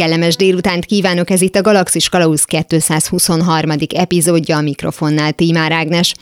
[0.00, 3.70] Kellemes délutánt kívánok, ez itt a Galaxis Kalauz 223.
[3.94, 6.14] epizódja a mikrofonnál Tímár Ágnes.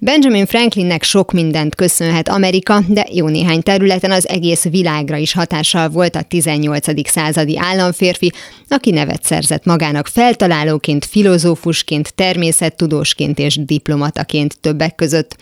[0.00, 5.88] Benjamin Franklinnek sok mindent köszönhet Amerika, de jó néhány területen az egész világra is hatással
[5.88, 7.08] volt a 18.
[7.08, 8.32] századi államférfi,
[8.68, 15.36] aki nevet szerzett magának feltalálóként, filozófusként, természettudósként és diplomataként többek között.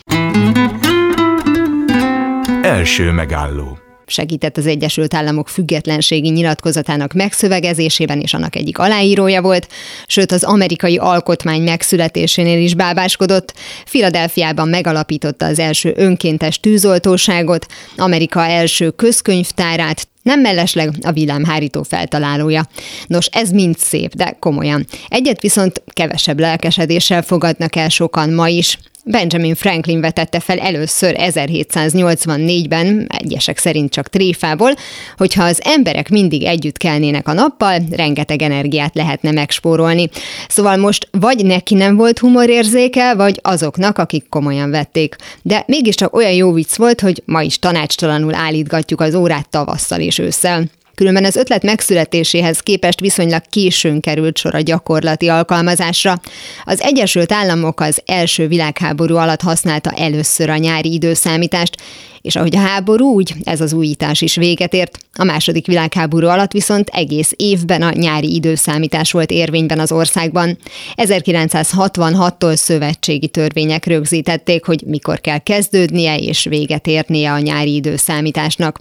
[2.61, 3.78] Első megálló
[4.09, 9.67] segített az Egyesült Államok függetlenségi nyilatkozatának megszövegezésében, és annak egyik aláírója volt,
[10.07, 13.53] sőt az amerikai alkotmány megszületésénél is bábáskodott.
[13.85, 17.65] Filadelfiában megalapította az első önkéntes tűzoltóságot,
[17.97, 22.67] Amerika első közkönyvtárát, nem mellesleg a villámhárító feltalálója.
[23.07, 24.85] Nos, ez mind szép, de komolyan.
[25.07, 28.77] Egyet viszont kevesebb lelkesedéssel fogadnak el sokan ma is.
[29.11, 34.73] Benjamin Franklin vetette fel először 1784-ben, egyesek szerint csak tréfából,
[35.17, 40.09] hogyha az emberek mindig együtt kelnének a nappal, rengeteg energiát lehetne megspórolni.
[40.47, 45.15] Szóval most vagy neki nem volt humorérzéke, vagy azoknak, akik komolyan vették.
[45.41, 50.17] De mégiscsak olyan jó vicc volt, hogy ma is tanácstalanul állítgatjuk az órát tavasszal és
[50.17, 50.69] ősszel.
[50.99, 56.21] Különben az ötlet megszületéséhez képest viszonylag későn került sor a gyakorlati alkalmazásra.
[56.65, 61.75] Az Egyesült Államok az első világháború alatt használta először a nyári időszámítást,
[62.21, 64.97] és ahogy a háború, úgy ez az újítás is véget ért.
[65.13, 70.57] A második világháború alatt viszont egész évben a nyári időszámítás volt érvényben az országban.
[70.95, 78.79] 1966-tól szövetségi törvények rögzítették, hogy mikor kell kezdődnie és véget érnie a nyári időszámításnak.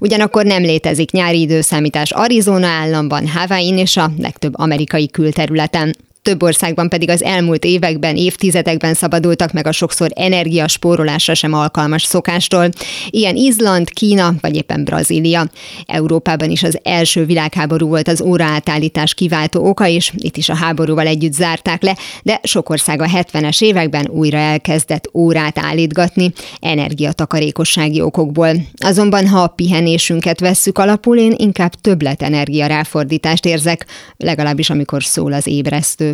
[0.00, 6.88] Ugyanakkor nem létezik nyári időszámítás Arizona államban, Hawaii-n és a legtöbb amerikai külterületen több országban
[6.88, 12.68] pedig az elmúlt években, évtizedekben szabadultak meg a sokszor energiaspórolásra sem alkalmas szokástól.
[13.10, 15.46] Ilyen Izland, Kína vagy éppen Brazília.
[15.86, 21.06] Európában is az első világháború volt az óraátállítás kiváltó oka, és itt is a háborúval
[21.06, 28.52] együtt zárták le, de sok ország a 70-es években újra elkezdett órát állítgatni energiatakarékossági okokból.
[28.76, 35.32] Azonban, ha a pihenésünket vesszük alapul, én inkább többlet energia ráfordítást érzek, legalábbis amikor szól
[35.32, 36.13] az ébresztő.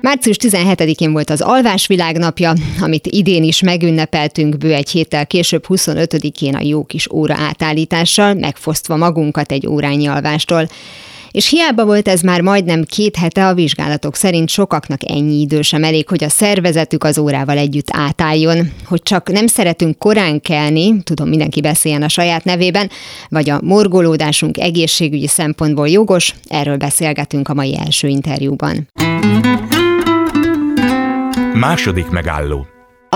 [0.00, 6.54] Március 17-én volt az Alvás Világnapja, amit idén is megünnepeltünk bő egy héttel később 25-én
[6.54, 10.68] a jó kis óra átállítással, megfosztva magunkat egy órányi alvástól.
[11.36, 15.84] És hiába volt ez már majdnem két hete, a vizsgálatok szerint sokaknak ennyi idő sem
[15.84, 18.72] elég, hogy a szervezetük az órával együtt átálljon.
[18.84, 22.90] Hogy csak nem szeretünk korán kelni, tudom, mindenki beszéljen a saját nevében,
[23.28, 28.88] vagy a morgolódásunk egészségügyi szempontból jogos, erről beszélgetünk a mai első interjúban.
[31.54, 32.66] Második megálló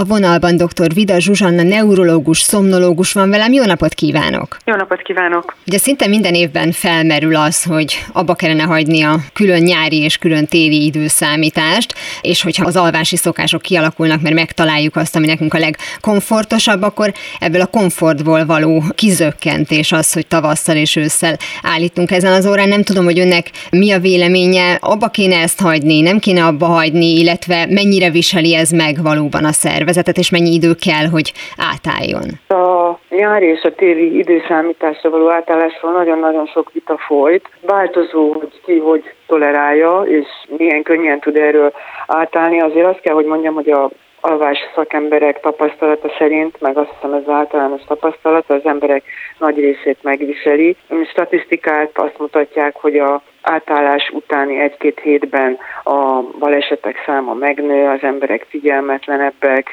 [0.00, 0.94] a vonalban dr.
[0.94, 3.52] Vida Zsuzsanna, neurológus, szomnológus van velem.
[3.52, 4.56] Jó napot kívánok!
[4.64, 5.56] Jó napot kívánok!
[5.66, 10.46] Ugye szinte minden évben felmerül az, hogy abba kellene hagyni a külön nyári és külön
[10.46, 16.82] téli időszámítást, és hogyha az alvási szokások kialakulnak, mert megtaláljuk azt, ami nekünk a legkomfortosabb,
[16.82, 22.68] akkor ebből a komfortból való kizökkentés az, hogy tavasszal és ősszel állítunk ezen az órán.
[22.68, 27.18] Nem tudom, hogy önnek mi a véleménye, abba kéne ezt hagyni, nem kéne abba hagyni,
[27.18, 31.32] illetve mennyire viseli ez meg valóban a szervezet szervezetet, és mennyi idő kell, hogy
[31.72, 32.28] átálljon?
[32.48, 37.48] A nyári és a téli időszámításra való átállásról nagyon-nagyon sok vita folyt.
[37.60, 41.72] Változó, hogy ki hogy tolerálja, és milyen könnyen tud erről
[42.06, 42.60] átállni.
[42.60, 47.28] Azért azt kell, hogy mondjam, hogy a alvás szakemberek tapasztalata szerint, meg azt hiszem ez
[47.28, 49.02] általános tapasztalat, az emberek
[49.38, 50.76] nagy részét megviseli.
[51.10, 58.46] Statisztikák azt mutatják, hogy a átállás utáni egy-két hétben a balesetek száma megnő, az emberek
[58.48, 59.70] figyelmetlenebbek,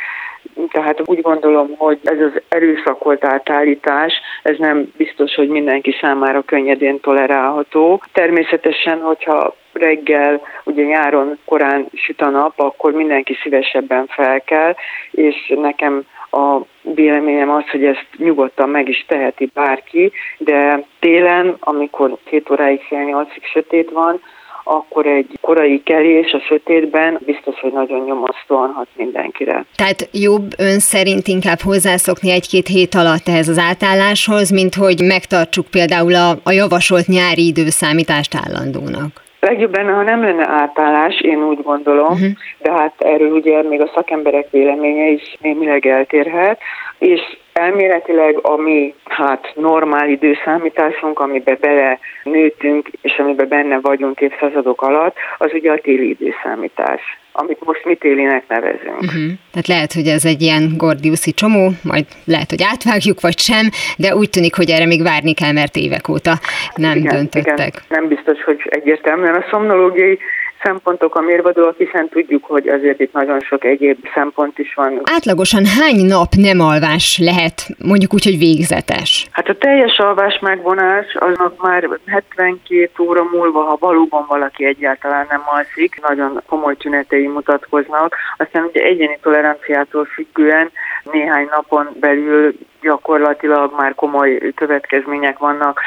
[0.72, 4.14] tehát úgy gondolom, hogy ez az erőszakolt átállítás,
[4.44, 8.02] ez nem biztos, hogy mindenki számára könnyedén tolerálható.
[8.14, 14.76] Természetesen, hogyha reggel, ugye nyáron korán süt a nap, akkor mindenki szívesebben fel kell,
[15.12, 22.18] és nekem a véleményem az, hogy ezt nyugodtan meg is teheti bárki, de télen, amikor
[22.24, 24.22] két óráig fél nyolcig sötét van,
[24.68, 29.66] akkor egy korai kelés a sötétben biztos, hogy nagyon nyomasztóan hat mindenkire.
[29.76, 35.66] Tehát jobb ön szerint inkább hozzászokni egy-két hét alatt ehhez az átálláshoz, mint hogy megtartsuk
[35.68, 39.26] például a, a javasolt nyári időszámítást állandónak?
[39.40, 42.30] Legjobb lenne, ha nem lenne átállás, én úgy gondolom, uh-huh.
[42.58, 46.60] de hát erről ugye még a szakemberek véleménye is némileg eltérhet.
[47.00, 47.22] És
[47.54, 55.16] elméletileg a mi hát normál időszámításunk, amiben bele nőtünk, és amiben benne vagyunk évszázadok alatt,
[55.38, 57.02] az ugye a téli időszámítás
[57.40, 59.02] amit most mi télinek nevezünk.
[59.02, 59.32] Uh-huh.
[59.52, 64.16] Tehát lehet, hogy ez egy ilyen gordiuszi csomó, majd lehet, hogy átvágjuk, vagy sem, de
[64.16, 66.34] úgy tűnik, hogy erre még várni kell, mert évek óta
[66.76, 67.68] nem igen, döntöttek.
[67.68, 67.84] Igen.
[67.90, 70.20] Nem biztos, hogy egyértelműen a szomnológiai
[70.64, 75.02] szempontok a mérvadóak, hiszen tudjuk, hogy azért itt nagyon sok egyéb szempont is van.
[75.04, 79.28] Átlagosan hány nap nem alvás lehet, mondjuk úgy, hogy végzetes?
[79.32, 85.42] Hát a teljes alvás megvonás aznak már 72 óra múlva, ha valóban valaki egyáltalán nem
[85.46, 88.16] alszik, nagyon komoly tünetei mutatkoznak.
[88.38, 90.72] Aztán ugye egyéni toleranciától függően
[91.12, 95.82] néhány napon belül gyakorlatilag már komoly következmények vannak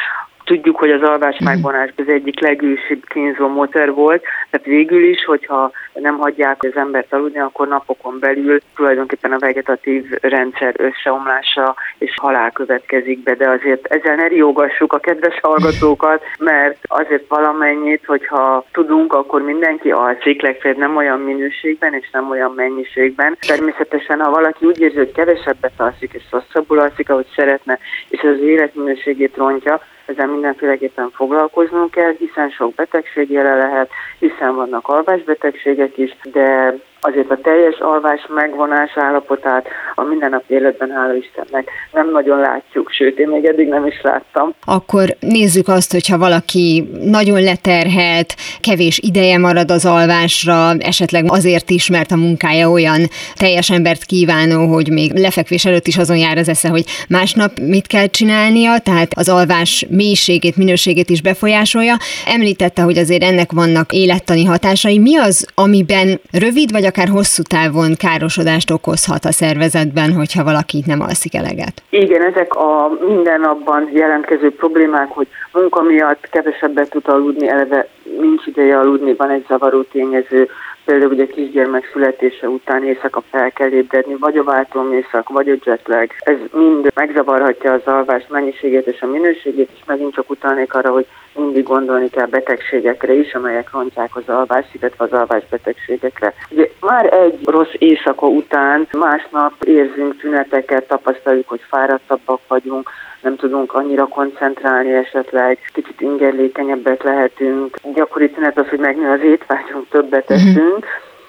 [0.51, 1.45] Tudjuk, hogy az alvás mhm.
[1.45, 7.13] megvonás az egyik legősibb kínzó módszer volt, tehát végül is, hogyha nem hagyják az embert
[7.13, 13.87] aludni, akkor napokon belül tulajdonképpen a vegetatív rendszer összeomlása és halál következik be, de azért
[13.87, 20.79] ezzel ne riogassuk a kedves hallgatókat, mert azért valamennyit, hogyha tudunk, akkor mindenki alszik, legfeljebb
[20.79, 23.37] nem olyan minőségben és nem olyan mennyiségben.
[23.47, 28.41] Természetesen, ha valaki úgy érzi, hogy kevesebbet alszik és rosszabbul alszik, ahogy szeretne, és az
[28.41, 36.17] életminőségét rontja, ezzel mindenféleképpen foglalkoznunk kell, hiszen sok betegség jele lehet, hiszen vannak alvásbetegségek is,
[36.33, 42.91] de azért a teljes alvás megvonás állapotát a mindennapi életben, hála Istennek, nem nagyon látjuk,
[42.91, 44.55] sőt, én még eddig nem is láttam.
[44.65, 51.91] Akkor nézzük azt, hogyha valaki nagyon leterhelt, kevés ideje marad az alvásra, esetleg azért is,
[51.91, 53.01] mert a munkája olyan
[53.35, 57.87] teljes embert kívánó, hogy még lefekvés előtt is azon jár az esze, hogy másnap mit
[57.87, 61.97] kell csinálnia, tehát az alvás mélységét, minőségét is befolyásolja.
[62.27, 64.99] Említette, hogy azért ennek vannak élettani hatásai.
[64.99, 71.01] Mi az, amiben rövid vagy akár hosszú távon károsodást okozhat a szervezetben, hogyha valaki nem
[71.01, 71.75] alszik eleget.
[71.91, 77.89] Igen, ezek a mindennapban jelentkező problémák, hogy munka miatt kevesebbet tud aludni, eleve
[78.21, 80.49] nincs ideje aludni, van egy zavaró tényező,
[80.85, 86.11] például ugye kisgyermek születése után éjszaka fel kell ébredni, vagy a váltómészak, vagy a jetlag.
[86.19, 91.07] Ez mind megzavarhatja az alvás mennyiségét és a minőségét, és megint csak utalnék arra, hogy
[91.35, 96.35] mindig gondolni kell betegségekre is, amelyek rontják az alvást, illetve az alvás betegségekre.
[96.51, 102.91] Ugye már egy rossz éjszaka után másnap érzünk tüneteket, tapasztaljuk, hogy fáradtabbak vagyunk,
[103.21, 107.77] nem tudunk annyira koncentrálni esetleg, kicsit ingerlékenyebbek lehetünk.
[107.95, 110.39] Gyakori tünet az, hogy megnő az étvágyunk, többet mhm.
[110.39, 110.87] eszünk,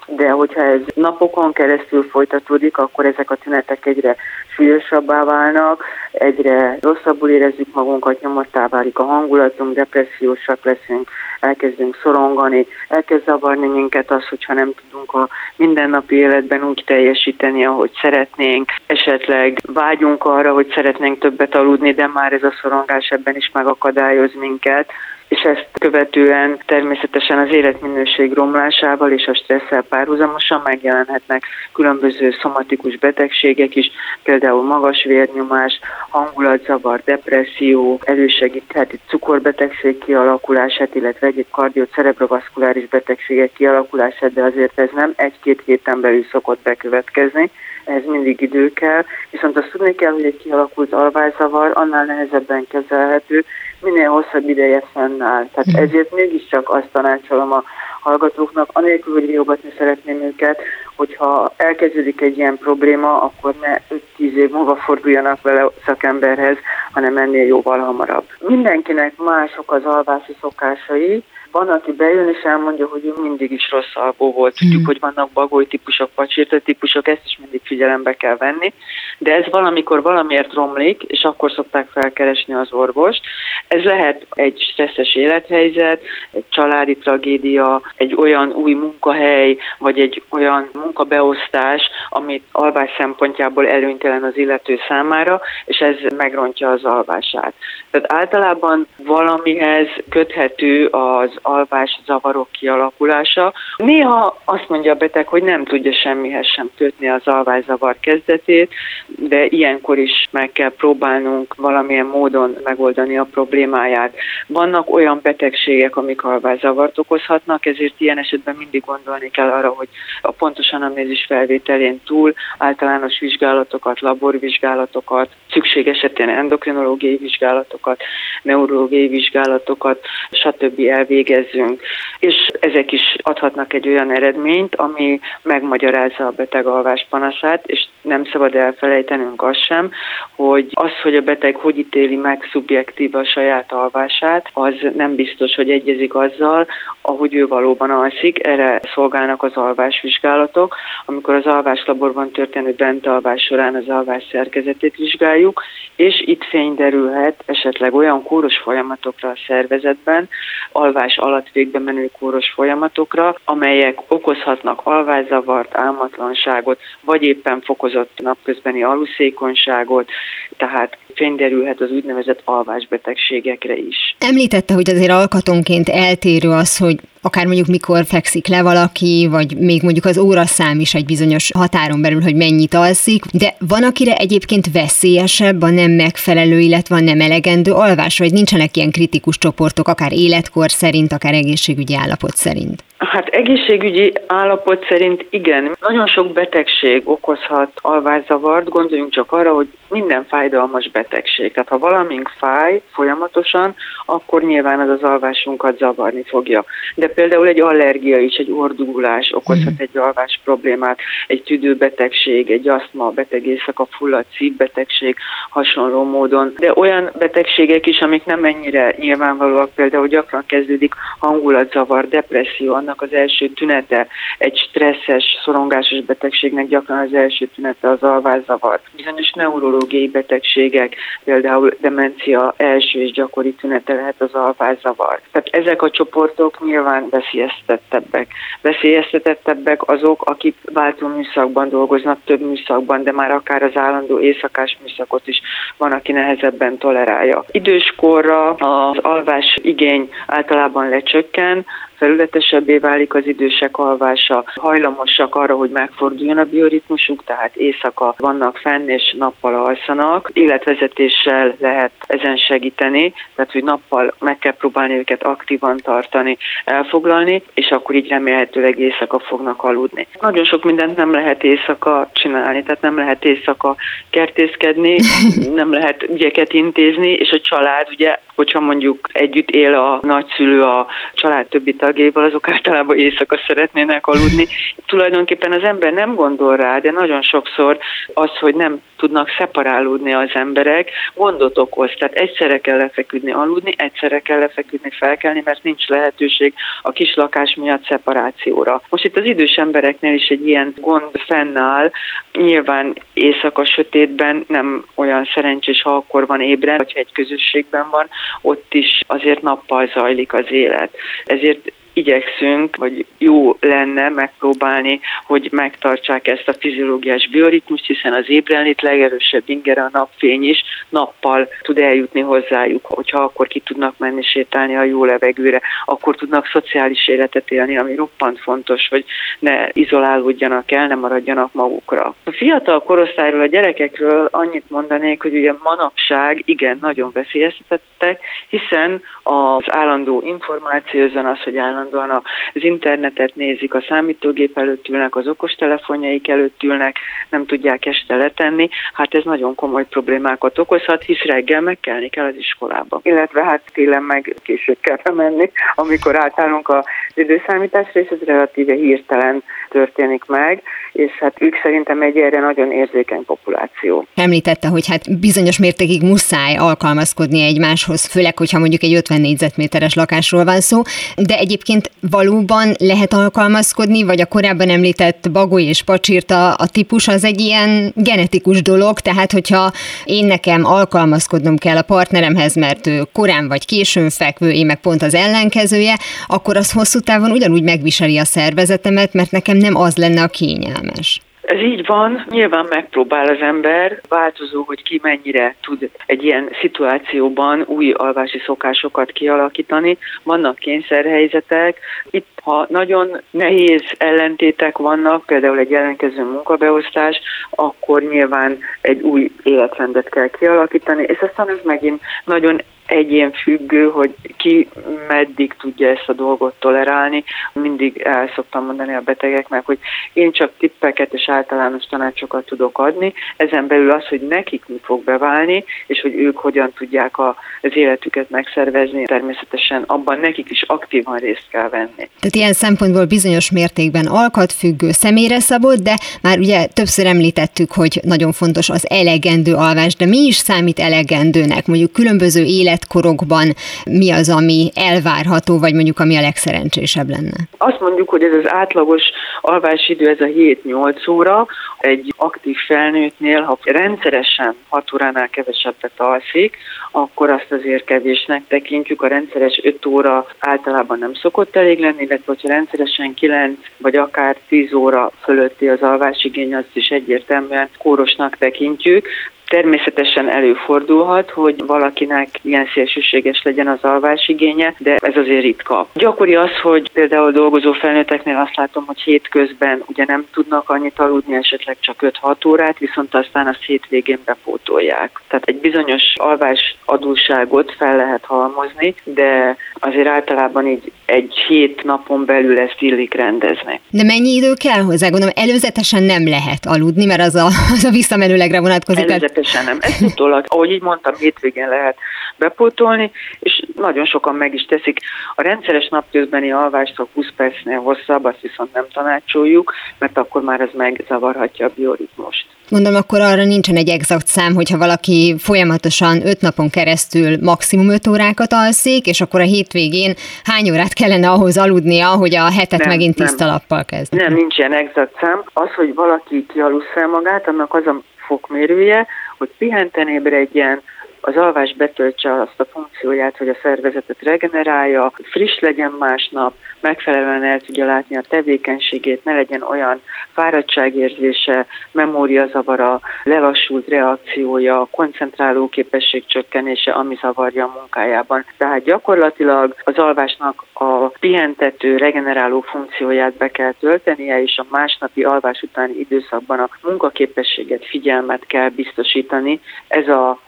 [0.07, 4.15] de hogyha ez napokon keresztül folytatódik, akkor ezek a tünetek egyre
[4.61, 11.09] súlyosabbá válnak, egyre rosszabbul érezzük magunkat, nyomottá válik a hangulatunk, depressziósak leszünk,
[11.39, 17.91] elkezdünk szorongani, elkezd zavarni minket az, hogyha nem tudunk a mindennapi életben úgy teljesíteni, ahogy
[18.01, 23.49] szeretnénk, esetleg vágyunk arra, hogy szeretnénk többet aludni, de már ez a szorongás ebben is
[23.53, 24.91] megakadályoz minket,
[25.31, 31.43] és ezt követően természetesen az életminőség romlásával és a stresszel párhuzamosan megjelenhetnek
[31.73, 33.91] különböző szomatikus betegségek is,
[34.23, 35.79] például magas vérnyomás,
[36.09, 45.61] hangulatzavar, depresszió, elősegítheti cukorbetegség kialakulását, illetve egyéb kardiocerebrovaszkuláris betegségek kialakulását, de azért ez nem egy-két
[45.65, 47.51] héten belül szokott bekövetkezni,
[47.85, 53.45] ez mindig idő kell, viszont azt tudni kell, hogy egy kialakult alványzavar annál nehezebben kezelhető,
[53.81, 55.47] minél hosszabb ideje fennáll.
[55.53, 55.77] Tehát mhm.
[55.77, 57.63] ezért mégiscsak azt tanácsolom a
[58.01, 60.61] hallgatóknak, anélkül, hogy riogatni szeretném őket,
[60.95, 63.77] hogyha elkezdődik egy ilyen probléma, akkor ne
[64.17, 66.57] 5-10 év múlva forduljanak vele szakemberhez,
[66.91, 68.25] hanem ennél jóval hamarabb.
[68.39, 73.93] Mindenkinek mások az alvási szokásai, van, aki bejön és elmondja, hogy ő mindig is rossz
[73.93, 74.55] alvó volt.
[74.57, 74.85] Tudjuk, hmm.
[74.85, 78.73] hogy vannak bagoly típusok, pacsírta típusok, ezt is mindig figyelembe kell venni.
[79.17, 83.21] De ez valamikor valamiért romlik, és akkor szokták felkeresni az orvost.
[83.67, 90.69] Ez lehet egy stresszes élethelyzet, egy családi tragédia, egy olyan új munkahely, vagy egy olyan
[90.73, 97.53] munkabeosztás, amit alvás szempontjából előnytelen az illető számára, és ez megrontja az alvását.
[97.91, 103.53] Tehát általában valamihez köthető az alvás zavarok kialakulása.
[103.77, 108.73] Néha azt mondja a beteg, hogy nem tudja semmihez sem kötni az alvászavar kezdetét,
[109.07, 114.15] de ilyenkor is meg kell próbálnunk valamilyen módon megoldani a problémáját.
[114.47, 119.87] Vannak olyan betegségek, amik alvászavart okozhatnak, ezért ilyen esetben mindig gondolni kell arra, hogy
[120.21, 128.01] a pontos anamnézis felvételén túl általános vizsgálatokat, laborvizsgálatokat, szükség esetén endokrinológiai vizsgálatokat,
[128.43, 129.99] neurológiai vizsgálatokat,
[130.31, 130.79] stb.
[130.79, 131.81] elvégezni végezzünk.
[132.19, 138.25] És ezek is adhatnak egy olyan eredményt, ami megmagyarázza a beteg alvás panaszát, és nem
[138.31, 139.91] szabad elfelejtenünk azt sem,
[140.35, 145.55] hogy az, hogy a beteg hogy ítéli meg szubjektív a saját alvását, az nem biztos,
[145.55, 146.67] hogy egyezik azzal,
[147.01, 148.47] ahogy ő valóban alszik.
[148.47, 150.75] Erre szolgálnak az alvásvizsgálatok.
[151.05, 155.63] Amikor az alváslaborban történő bentalvás során az alvás szerkezetét vizsgáljuk,
[155.95, 160.29] és itt fény derülhet esetleg olyan kóros folyamatokra a szervezetben,
[160.71, 170.09] alvás alatt végbe menő kóros folyamatokra, amelyek okozhatnak alvászavart, álmatlanságot, vagy éppen fokozott napközbeni aluszékonyságot,
[170.57, 174.15] tehát fényderülhet az úgynevezett alvásbetegségekre is.
[174.19, 179.81] Említette, hogy azért alkatonként eltérő az, hogy akár mondjuk mikor fekszik le valaki, vagy még
[179.83, 184.71] mondjuk az óraszám is egy bizonyos határon belül, hogy mennyit alszik, de van, akire egyébként
[184.71, 190.13] veszélyesebb a nem megfelelő, illetve a nem elegendő alvás, vagy nincsenek ilyen kritikus csoportok, akár
[190.13, 192.83] életkor szerint, akár egészségügyi állapot szerint?
[193.09, 195.77] Hát egészségügyi állapot szerint igen.
[195.79, 201.53] Nagyon sok betegség okozhat alvászavart, gondoljunk csak arra, hogy minden fájdalmas betegség.
[201.53, 206.65] Tehát ha valamink fáj folyamatosan, akkor nyilván az az alvásunkat zavarni fogja.
[206.95, 213.09] De például egy allergia is, egy ordulás okozhat egy alvás problémát, egy tüdőbetegség, egy aszma,
[213.09, 215.15] beteg éjszaka fulladt szívbetegség
[215.49, 216.53] hasonló módon.
[216.57, 223.13] De olyan betegségek is, amik nem ennyire nyilvánvalóak, például gyakran kezdődik hangulatzavar, depresszió, annak az
[223.13, 224.07] első tünete,
[224.37, 228.79] egy stresszes, szorongásos betegségnek gyakran az első tünete az alvászavar.
[228.95, 235.21] Bizonyos neurológiai betegségek, például demencia első és gyakori tünete lehet az alvászavar.
[235.31, 238.27] Tehát ezek a csoportok nyilván veszélyeztettebbek.
[238.61, 245.27] Veszélyeztetettebbek azok, akik váltó műszakban dolgoznak, több műszakban, de már akár az állandó éjszakás műszakot
[245.27, 245.41] is
[245.77, 247.43] van, aki nehezebben tolerálja.
[247.51, 251.65] Időskorra az alvás igény általában lecsökken,
[252.01, 258.89] felületesebbé válik az idősek alvása, hajlamosak arra, hogy megforduljon a bioritmusuk, tehát éjszaka vannak fenn
[258.89, 260.29] és nappal alszanak.
[260.33, 267.69] Életvezetéssel lehet ezen segíteni, tehát hogy nappal meg kell próbálni őket aktívan tartani, elfoglalni, és
[267.69, 270.07] akkor így remélhetőleg éjszaka fognak aludni.
[270.21, 273.75] Nagyon sok mindent nem lehet éjszaka csinálni, tehát nem lehet éjszaka
[274.09, 274.95] kertészkedni,
[275.61, 280.87] nem lehet ügyeket intézni, és a család, ugye, hogyha mondjuk együtt él a nagyszülő a
[281.13, 284.47] család többi tag, tagjaival, azok általában éjszaka szeretnének aludni.
[284.85, 287.77] Tulajdonképpen az ember nem gondol rá, de nagyon sokszor
[288.13, 291.91] az, hogy nem tudnak szeparálódni az emberek, gondot okoz.
[291.97, 297.55] Tehát egyszerre kell lefeküdni, aludni, egyszerre kell lefeküdni, felkelni, mert nincs lehetőség a kis lakás
[297.55, 298.81] miatt szeparációra.
[298.89, 301.91] Most itt az idős embereknél is egy ilyen gond fennáll.
[302.33, 308.09] Nyilván éjszaka sötétben nem olyan szerencsés, ha akkor van ébren, vagy egy közösségben van,
[308.41, 310.95] ott is azért nappal zajlik az élet.
[311.25, 318.81] Ezért igyekszünk, vagy jó lenne megpróbálni, hogy megtartsák ezt a fiziológiás bioritmust, hiszen az ébrenlét
[318.81, 324.75] legerősebb inger a napfény is nappal tud eljutni hozzájuk, hogyha akkor ki tudnak menni sétálni
[324.75, 329.05] a jó levegőre, akkor tudnak szociális életet élni, ami roppant fontos, hogy
[329.39, 332.15] ne izolálódjanak el, ne maradjanak magukra.
[332.23, 338.19] A fiatal korosztályról, a gyerekekről annyit mondanék, hogy ugye manapság igen, nagyon veszélyeztetettek,
[338.49, 342.23] hiszen az állandó információ, az, hogy állandó állandóan
[342.53, 346.97] az internetet nézik, a számítógép előtt ülnek, az okostelefonjaik előtt ülnek,
[347.29, 352.35] nem tudják este letenni, hát ez nagyon komoly problémákat okozhat, hisz reggel megkelni kell az
[352.35, 352.99] iskolába.
[353.03, 359.43] Illetve hát télen meg később kell menni, amikor átállunk az időszámításra, és ez relatíve hirtelen
[359.71, 364.05] történik meg, és hát ők szerintem egy erre nagyon érzékeny populáció.
[364.15, 370.43] Említette, hogy hát bizonyos mértékig muszáj alkalmazkodni egymáshoz, főleg, hogyha mondjuk egy 50 négyzetméteres lakásról
[370.43, 370.81] van szó,
[371.15, 377.23] de egyébként valóban lehet alkalmazkodni, vagy a korábban említett bagoly és pacsírta a típus az
[377.23, 379.71] egy ilyen genetikus dolog, tehát hogyha
[380.05, 385.01] én nekem alkalmazkodnom kell a partneremhez, mert ő korán vagy későn fekvő, én meg pont
[385.01, 385.95] az ellenkezője,
[386.27, 391.21] akkor az hosszú távon ugyanúgy megviseli a szervezetemet, mert nekem nem az lenne a kényelmes.
[391.41, 397.63] Ez így van, nyilván megpróbál az ember, változó, hogy ki mennyire tud egy ilyen szituációban
[397.67, 399.97] új alvási szokásokat kialakítani.
[400.23, 409.01] Vannak kényszerhelyzetek, itt ha nagyon nehéz ellentétek vannak, például egy ellenkező munkabeosztás, akkor nyilván egy
[409.01, 414.67] új életrendet kell kialakítani, és aztán ez megint nagyon egyén függő, hogy ki
[415.07, 417.23] meddig tudja ezt a dolgot tolerálni.
[417.53, 419.79] Mindig el szoktam mondani a betegeknek, hogy
[420.13, 425.03] én csak tippeket és általános tanácsokat tudok adni, ezen belül az, hogy nekik mi fog
[425.03, 431.47] beválni, és hogy ők hogyan tudják az életüket megszervezni, természetesen abban nekik is aktívan részt
[431.49, 431.95] kell venni.
[431.95, 438.31] Tehát ilyen szempontból bizonyos mértékben alkatfüggő, személyre szabott, de már ugye többször említettük, hogy nagyon
[438.31, 441.67] fontos az elegendő alvás, de mi is számít elegendőnek?
[441.67, 442.43] Mondjuk különböző
[442.81, 443.53] életkorokban
[443.89, 447.37] mi az, ami elvárható, vagy mondjuk ami a legszerencsésebb lenne?
[447.57, 449.03] Azt mondjuk, hogy ez az átlagos
[449.41, 451.47] alvásidő, ez a 7-8 óra,
[451.79, 456.57] egy aktív felnőttnél, ha rendszeresen 6 óránál kevesebbet alszik,
[456.91, 459.01] akkor azt azért kevésnek tekintjük.
[459.01, 464.37] A rendszeres 5 óra általában nem szokott elég lenni, illetve hogyha rendszeresen 9 vagy akár
[464.47, 469.07] 10 óra fölötti az alvásigény, azt is egyértelműen kórosnak tekintjük.
[469.51, 475.87] Természetesen előfordulhat, hogy valakinek ilyen szélsőséges legyen az alvásigénye, de ez azért ritka.
[475.93, 481.35] Gyakori az, hogy például dolgozó felnőtteknél azt látom, hogy hétközben ugye nem tudnak annyit aludni,
[481.35, 485.21] esetleg csak 5-6 órát, viszont aztán azt hétvégén bepótolják.
[485.27, 492.25] Tehát egy bizonyos alvás adóságot fel lehet halmozni, de azért általában így egy hét napon
[492.25, 493.79] belül ezt illik rendezni.
[493.89, 495.09] De mennyi idő kell hozzá?
[495.09, 499.05] Gondolom előzetesen nem lehet aludni, mert az a, az a visszamenőlegre vonatkozik.
[499.41, 499.77] Előzetesen nem.
[499.81, 501.97] Ezt utólag, ahogy így mondtam, hétvégén lehet
[502.37, 504.99] bepótolni, és nagyon sokan meg is teszik.
[505.35, 510.61] A rendszeres napközbeni alvást a 20 percnél hosszabb, azt viszont nem tanácsoljuk, mert akkor már
[510.61, 512.45] ez megzavarhatja a bioritmust.
[512.69, 518.07] Mondom, akkor arra nincsen egy exakt szám, hogyha valaki folyamatosan öt napon keresztül maximum öt
[518.07, 522.89] órákat alszik, és akkor a hétvégén hány órát kellene ahhoz aludnia, hogy a hetet nem,
[522.89, 524.13] megint tiszta lappal kezd?
[524.13, 525.43] Nem, nincs ilyen exakt szám.
[525.53, 529.07] Az, hogy valaki kialussza magát, annak az a fokmérője,
[529.41, 530.81] hogy pihenten ébredjen,
[531.21, 537.59] az alvás betöltse azt a funkcióját, hogy a szervezetet regenerálja, friss legyen másnap, megfelelően el
[537.59, 540.01] tudja látni a tevékenységét, ne legyen olyan
[540.33, 548.45] fáradtságérzése, memóriazavara, lelassult reakciója, koncentráló képesség csökkenése, ami zavarja a munkájában.
[548.57, 555.61] Tehát gyakorlatilag az alvásnak a pihentető, regeneráló funkcióját be kell töltenie, és a másnapi alvás
[555.61, 559.59] utáni időszakban a munkaképességet, figyelmet kell biztosítani.
[559.87, 560.39] Ez a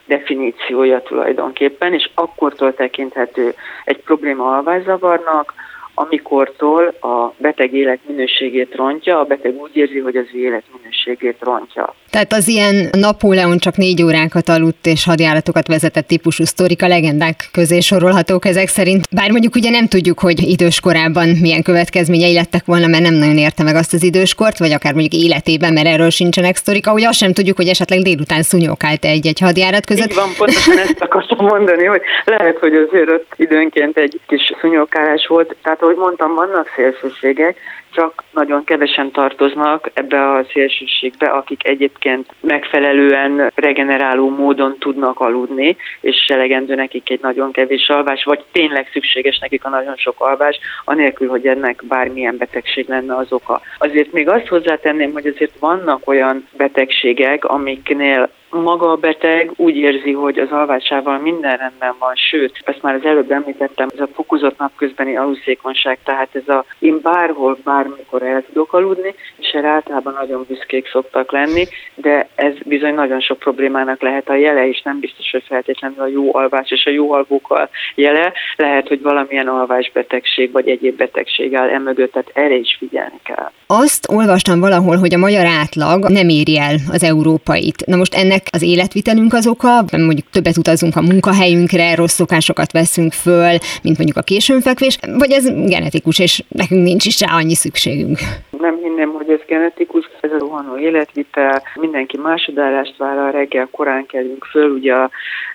[0.63, 3.53] definíciója tulajdonképpen, és akkortól tekinthető
[3.85, 5.53] egy probléma alvászavarnak,
[5.93, 11.95] amikortól a beteg életminőségét rontja, a beteg úgy érzi, hogy az életminőségét rontja.
[12.09, 17.35] Tehát az ilyen Napóleon csak négy órákat aludt és hadjáratokat vezetett típusú sztorik a legendák
[17.51, 19.03] közé sorolhatók ezek szerint.
[19.11, 23.63] Bár mondjuk ugye nem tudjuk, hogy időskorában milyen következményei lettek volna, mert nem nagyon érte
[23.63, 27.33] meg azt az időskort, vagy akár mondjuk életében, mert erről sincsenek sztorik, ahogy azt sem
[27.33, 30.09] tudjuk, hogy esetleg délután szunyokált egy-egy hadjárat között.
[30.11, 35.25] Így van, pontosan ezt akartam mondani, hogy lehet, hogy azért ott időnként egy kis szunyokálás
[35.27, 35.55] volt.
[35.63, 37.57] Tehát, ahogy mondtam, vannak szélsőségek,
[37.91, 46.25] csak nagyon kevesen tartoznak ebbe a szélsőségbe, akik egyébként megfelelően regeneráló módon tudnak aludni, és
[46.27, 51.29] elegendő nekik egy nagyon kevés alvás, vagy tényleg szükséges nekik a nagyon sok alvás, anélkül,
[51.29, 53.61] hogy ennek bármilyen betegség lenne az oka.
[53.77, 58.29] Azért még azt hozzátenném, hogy azért vannak olyan betegségek, amiknél
[58.61, 63.05] maga a beteg úgy érzi, hogy az alvásával minden rendben van, sőt, ezt már az
[63.05, 68.73] előbb említettem, ez a fokozott napközbeni aluszékonyság, tehát ez a én bárhol, bármikor el tudok
[68.73, 74.29] aludni, és erre általában nagyon büszkék szoktak lenni, de ez bizony nagyon sok problémának lehet
[74.29, 78.33] a jele, és nem biztos, hogy feltétlenül a jó alvás és a jó alvókkal jele,
[78.55, 83.51] lehet, hogy valamilyen alvásbetegség vagy egyéb betegség áll emögött, tehát erre is figyelni kell.
[83.67, 87.85] Azt olvastam valahol, hogy a magyar átlag nem éri el az európait.
[87.85, 93.13] Na most ennek az életvitelünk az oka, mondjuk többet utazunk a munkahelyünkre, rossz szokásokat veszünk
[93.13, 98.17] föl, mint mondjuk a későnfekvés, vagy ez genetikus, és nekünk nincs is rá annyi szükségünk.
[98.59, 104.45] Nem hinném, hogy ez genetikus, ez a rohanó életvitel, mindenki másodállást vállal, reggel korán kelünk
[104.45, 104.95] föl, ugye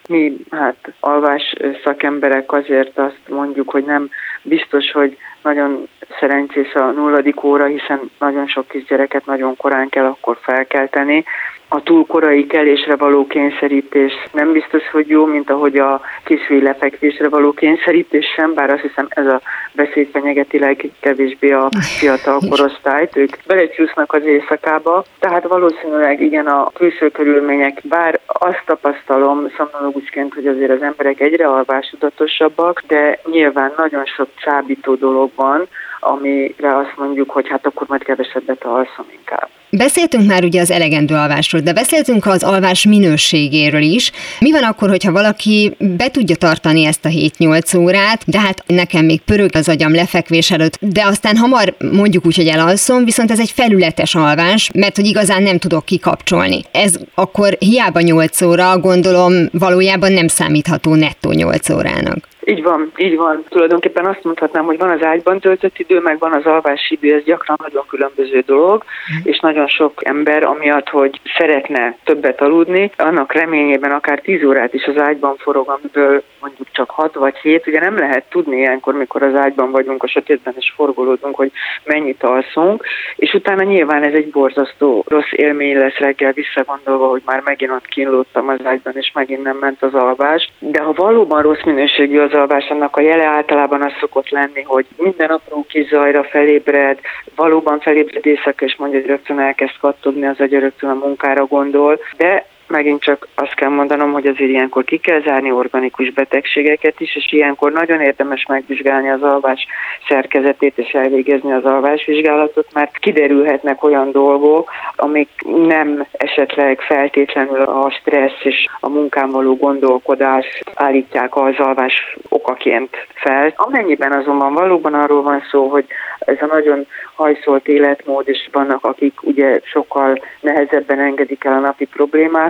[0.08, 4.10] mi hát alvás szakemberek azért azt mondjuk, hogy nem
[4.42, 5.88] biztos, hogy nagyon
[6.20, 11.24] szerencsés a nulladik óra, hiszen nagyon sok kisgyereket nagyon korán kell akkor felkelteni,
[11.68, 17.28] a túl korai kelésre való kényszerítés nem biztos, hogy jó, mint ahogy a kisfi lefekvésre
[17.28, 19.40] való kényszerítés sem, bár azt hiszem ez a
[19.72, 27.08] beszéd fenyegeti legkevésbé a fiatal korosztályt, ők belecsúsznak az éjszakába, tehát valószínűleg igen a külső
[27.10, 34.28] körülmények, bár azt tapasztalom szomnológusként, hogy azért az emberek egyre alvásudatosabbak, de nyilván nagyon sok
[34.36, 35.68] csábító dolog van,
[36.00, 39.48] amire azt mondjuk, hogy hát akkor majd kevesebbet alszom inkább.
[39.70, 44.12] Beszéltünk már ugye az elegendő alvásról, de beszéltünk az alvás minőségéről is.
[44.40, 49.04] Mi van akkor, hogyha valaki be tudja tartani ezt a 7-8 órát, de hát nekem
[49.04, 53.40] még pörög az agyam lefekvés előtt, de aztán hamar mondjuk úgy, hogy elalszom, viszont ez
[53.40, 56.62] egy felületes alvás, mert hogy igazán nem tudok kikapcsolni.
[56.72, 62.28] Ez akkor hiába 8 óra, gondolom valójában nem számítható nettó 8 órának.
[62.48, 63.44] Így van, így van.
[63.48, 67.22] Tulajdonképpen azt mondhatnám, hogy van az ágyban töltött idő, meg van az alvási idő, ez
[67.22, 69.20] gyakran nagyon különböző dolog, mm.
[69.22, 74.84] és nagyon sok ember, amiatt, hogy szeretne többet aludni, annak reményében akár 10 órát is
[74.84, 79.22] az ágyban forog, amiből mondjuk csak 6 vagy 7, ugye nem lehet tudni ilyenkor, mikor
[79.22, 81.52] az ágyban vagyunk, a sötétben és forgolódunk, hogy
[81.84, 82.84] mennyit alszunk,
[83.16, 87.86] és utána nyilván ez egy borzasztó rossz élmény lesz reggel visszagondolva, hogy már megint ott
[87.86, 90.52] kínlódtam az ágyban, és megint nem ment az alvás.
[90.58, 94.86] De ha valóban rossz minőségű az alvás, annak a jele általában az szokott lenni, hogy
[94.96, 96.98] minden apró kis zajra felébred,
[97.36, 102.00] valóban felébred éjszaka, és mondja, hogy rögtön elkezd kattogni az agy, rögtön a munkára gondol,
[102.16, 107.16] de megint csak azt kell mondanom, hogy azért ilyenkor ki kell zárni organikus betegségeket is,
[107.16, 109.66] és ilyenkor nagyon érdemes megvizsgálni az alvás
[110.08, 115.28] szerkezetét és elvégezni az alvásvizsgálatot, mert kiderülhetnek olyan dolgok, amik
[115.66, 123.52] nem esetleg feltétlenül a stressz és a munkán való gondolkodás állítják az alvás okaként fel.
[123.56, 125.86] Amennyiben azonban valóban arról van szó, hogy
[126.18, 131.86] ez a nagyon hajszolt életmód, és vannak, akik ugye sokkal nehezebben engedik el a napi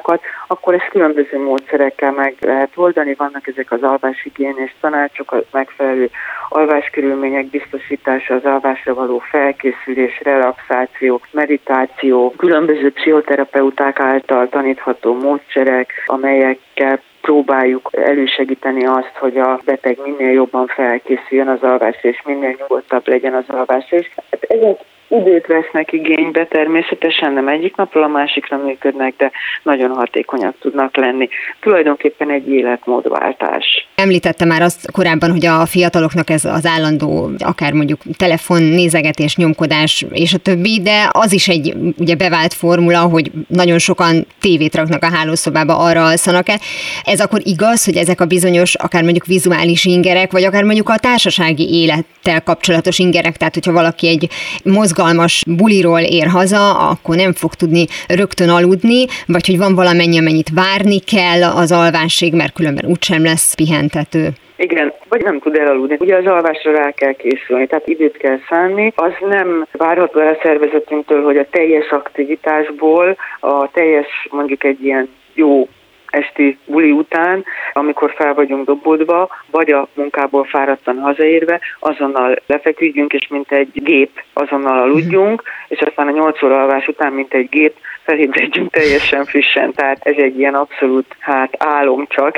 [0.08, 3.14] problémákat, akkor ezt különböző módszerekkel meg lehet oldani.
[3.14, 6.10] Vannak ezek az alváshigiénés tanácsok, a megfelelő
[6.48, 17.90] alváskörülmények biztosítása, az alvásra való felkészülés, relaxáció, meditáció, különböző pszichoterapeuták által tanítható módszerek, amelyekkel próbáljuk
[17.92, 23.44] elősegíteni azt, hogy a beteg minél jobban felkészüljön az alvásra, és minél nyugodtabb legyen az
[23.48, 23.90] alvás.
[23.90, 29.30] És hát ezek időt vesznek igénybe, természetesen nem egyik napról a másikra működnek, de
[29.62, 31.28] nagyon hatékonyak tudnak lenni.
[31.60, 33.88] Tulajdonképpen egy életmódváltás.
[33.94, 40.04] Említette már azt korábban, hogy a fiataloknak ez az állandó, akár mondjuk telefon nézegetés, nyomkodás
[40.12, 45.02] és a többi, de az is egy ugye bevált formula, hogy nagyon sokan tévét raknak
[45.02, 46.58] a hálószobába, arra alszanak el.
[47.04, 50.98] Ez akkor igaz, hogy ezek a bizonyos, akár mondjuk vizuális ingerek, vagy akár mondjuk a
[50.98, 54.28] társasági élettel kapcsolatos ingerek, tehát hogyha valaki egy
[54.64, 60.18] mozgó izgalmas buliról ér haza, akkor nem fog tudni rögtön aludni, vagy hogy van valamennyi,
[60.18, 64.28] amennyit várni kell az alvásig, mert különben úgysem lesz pihentető.
[64.56, 65.96] Igen, vagy nem tud elaludni.
[65.98, 68.92] Ugye az alvásra rá kell készülni, tehát időt kell szánni.
[68.96, 75.08] Az nem várható el a szervezetünktől, hogy a teljes aktivitásból, a teljes mondjuk egy ilyen
[75.34, 75.68] jó
[76.10, 83.28] esti buli után, amikor fel vagyunk dobódva, vagy a munkából fáradtan hazaérve, azonnal lefeküdjünk, és
[83.28, 87.74] mint egy gép azonnal aludjunk, és aztán a 8 óra alvás után, mint egy gép,
[88.08, 92.36] felébredjünk teljesen frissen, tehát ez egy ilyen abszolút, hát álom csak.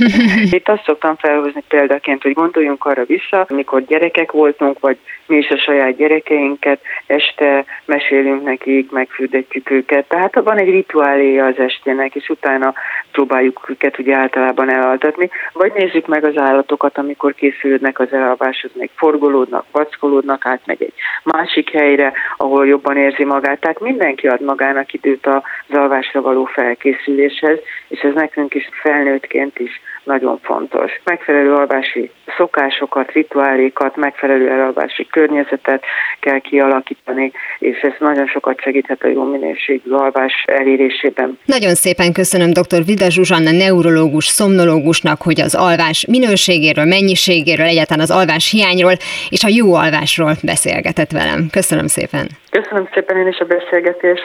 [0.56, 5.48] Itt azt szoktam felhozni példaként, hogy gondoljunk arra vissza, amikor gyerekek voltunk, vagy mi is
[5.48, 12.28] a saját gyerekeinket, este mesélünk nekik, megfürdetjük őket, tehát van egy rituáléja az estének, és
[12.28, 12.74] utána
[13.16, 18.90] próbáljuk őket ugye általában elaltatni, vagy nézzük meg az állatokat, amikor készülődnek az elalváshoz, még
[18.96, 23.60] forgolódnak, vackolódnak, átmegy egy másik helyre, ahol jobban érzi magát.
[23.60, 29.80] Tehát mindenki ad magának időt az alvásra való felkészüléshez, és ez nekünk is felnőttként is
[30.06, 31.00] nagyon fontos.
[31.04, 35.82] Megfelelő alvási szokásokat, rituálékat, megfelelő elalvási környezetet
[36.20, 41.38] kell kialakítani, és ez nagyon sokat segíthet a jó minőségű alvás elérésében.
[41.44, 42.84] Nagyon szépen köszönöm dr.
[42.84, 48.96] Vida Zsuzsanna neurológus, szomnológusnak, hogy az alvás minőségéről, mennyiségéről, egyáltalán az alvás hiányról
[49.28, 51.48] és a jó alvásról beszélgetett velem.
[51.50, 52.28] Köszönöm szépen.
[52.50, 54.22] Köszönöm szépen én is a beszélgetést.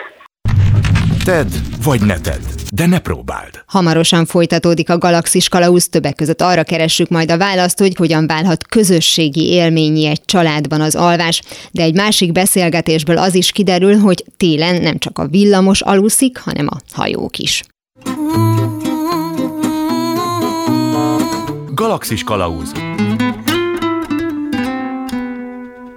[1.25, 1.47] Tedd
[1.83, 2.41] vagy ne tedd,
[2.73, 3.49] de ne próbáld.
[3.65, 8.67] Hamarosan folytatódik a Galaxis Kalauz, többek között arra keressük majd a választ, hogy hogyan válhat
[8.67, 11.41] közösségi élményi egy családban az alvás,
[11.71, 16.67] de egy másik beszélgetésből az is kiderül, hogy télen nem csak a villamos aluszik, hanem
[16.69, 17.63] a hajók is.
[21.73, 22.71] Galaxis Kalauz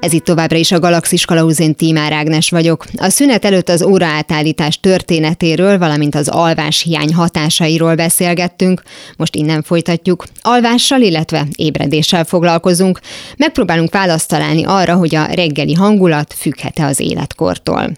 [0.04, 2.84] Ez itt továbbra is a Galaxis Kalauzén Tímár Ágnes vagyok.
[2.96, 8.82] A szünet előtt az óraátállítás történetéről, valamint az alvás hiány hatásairól beszélgettünk.
[9.16, 10.24] Most innen folytatjuk.
[10.42, 13.00] Alvással, illetve ébredéssel foglalkozunk.
[13.36, 17.92] Megpróbálunk választ találni arra, hogy a reggeli hangulat függhet-e az életkortól.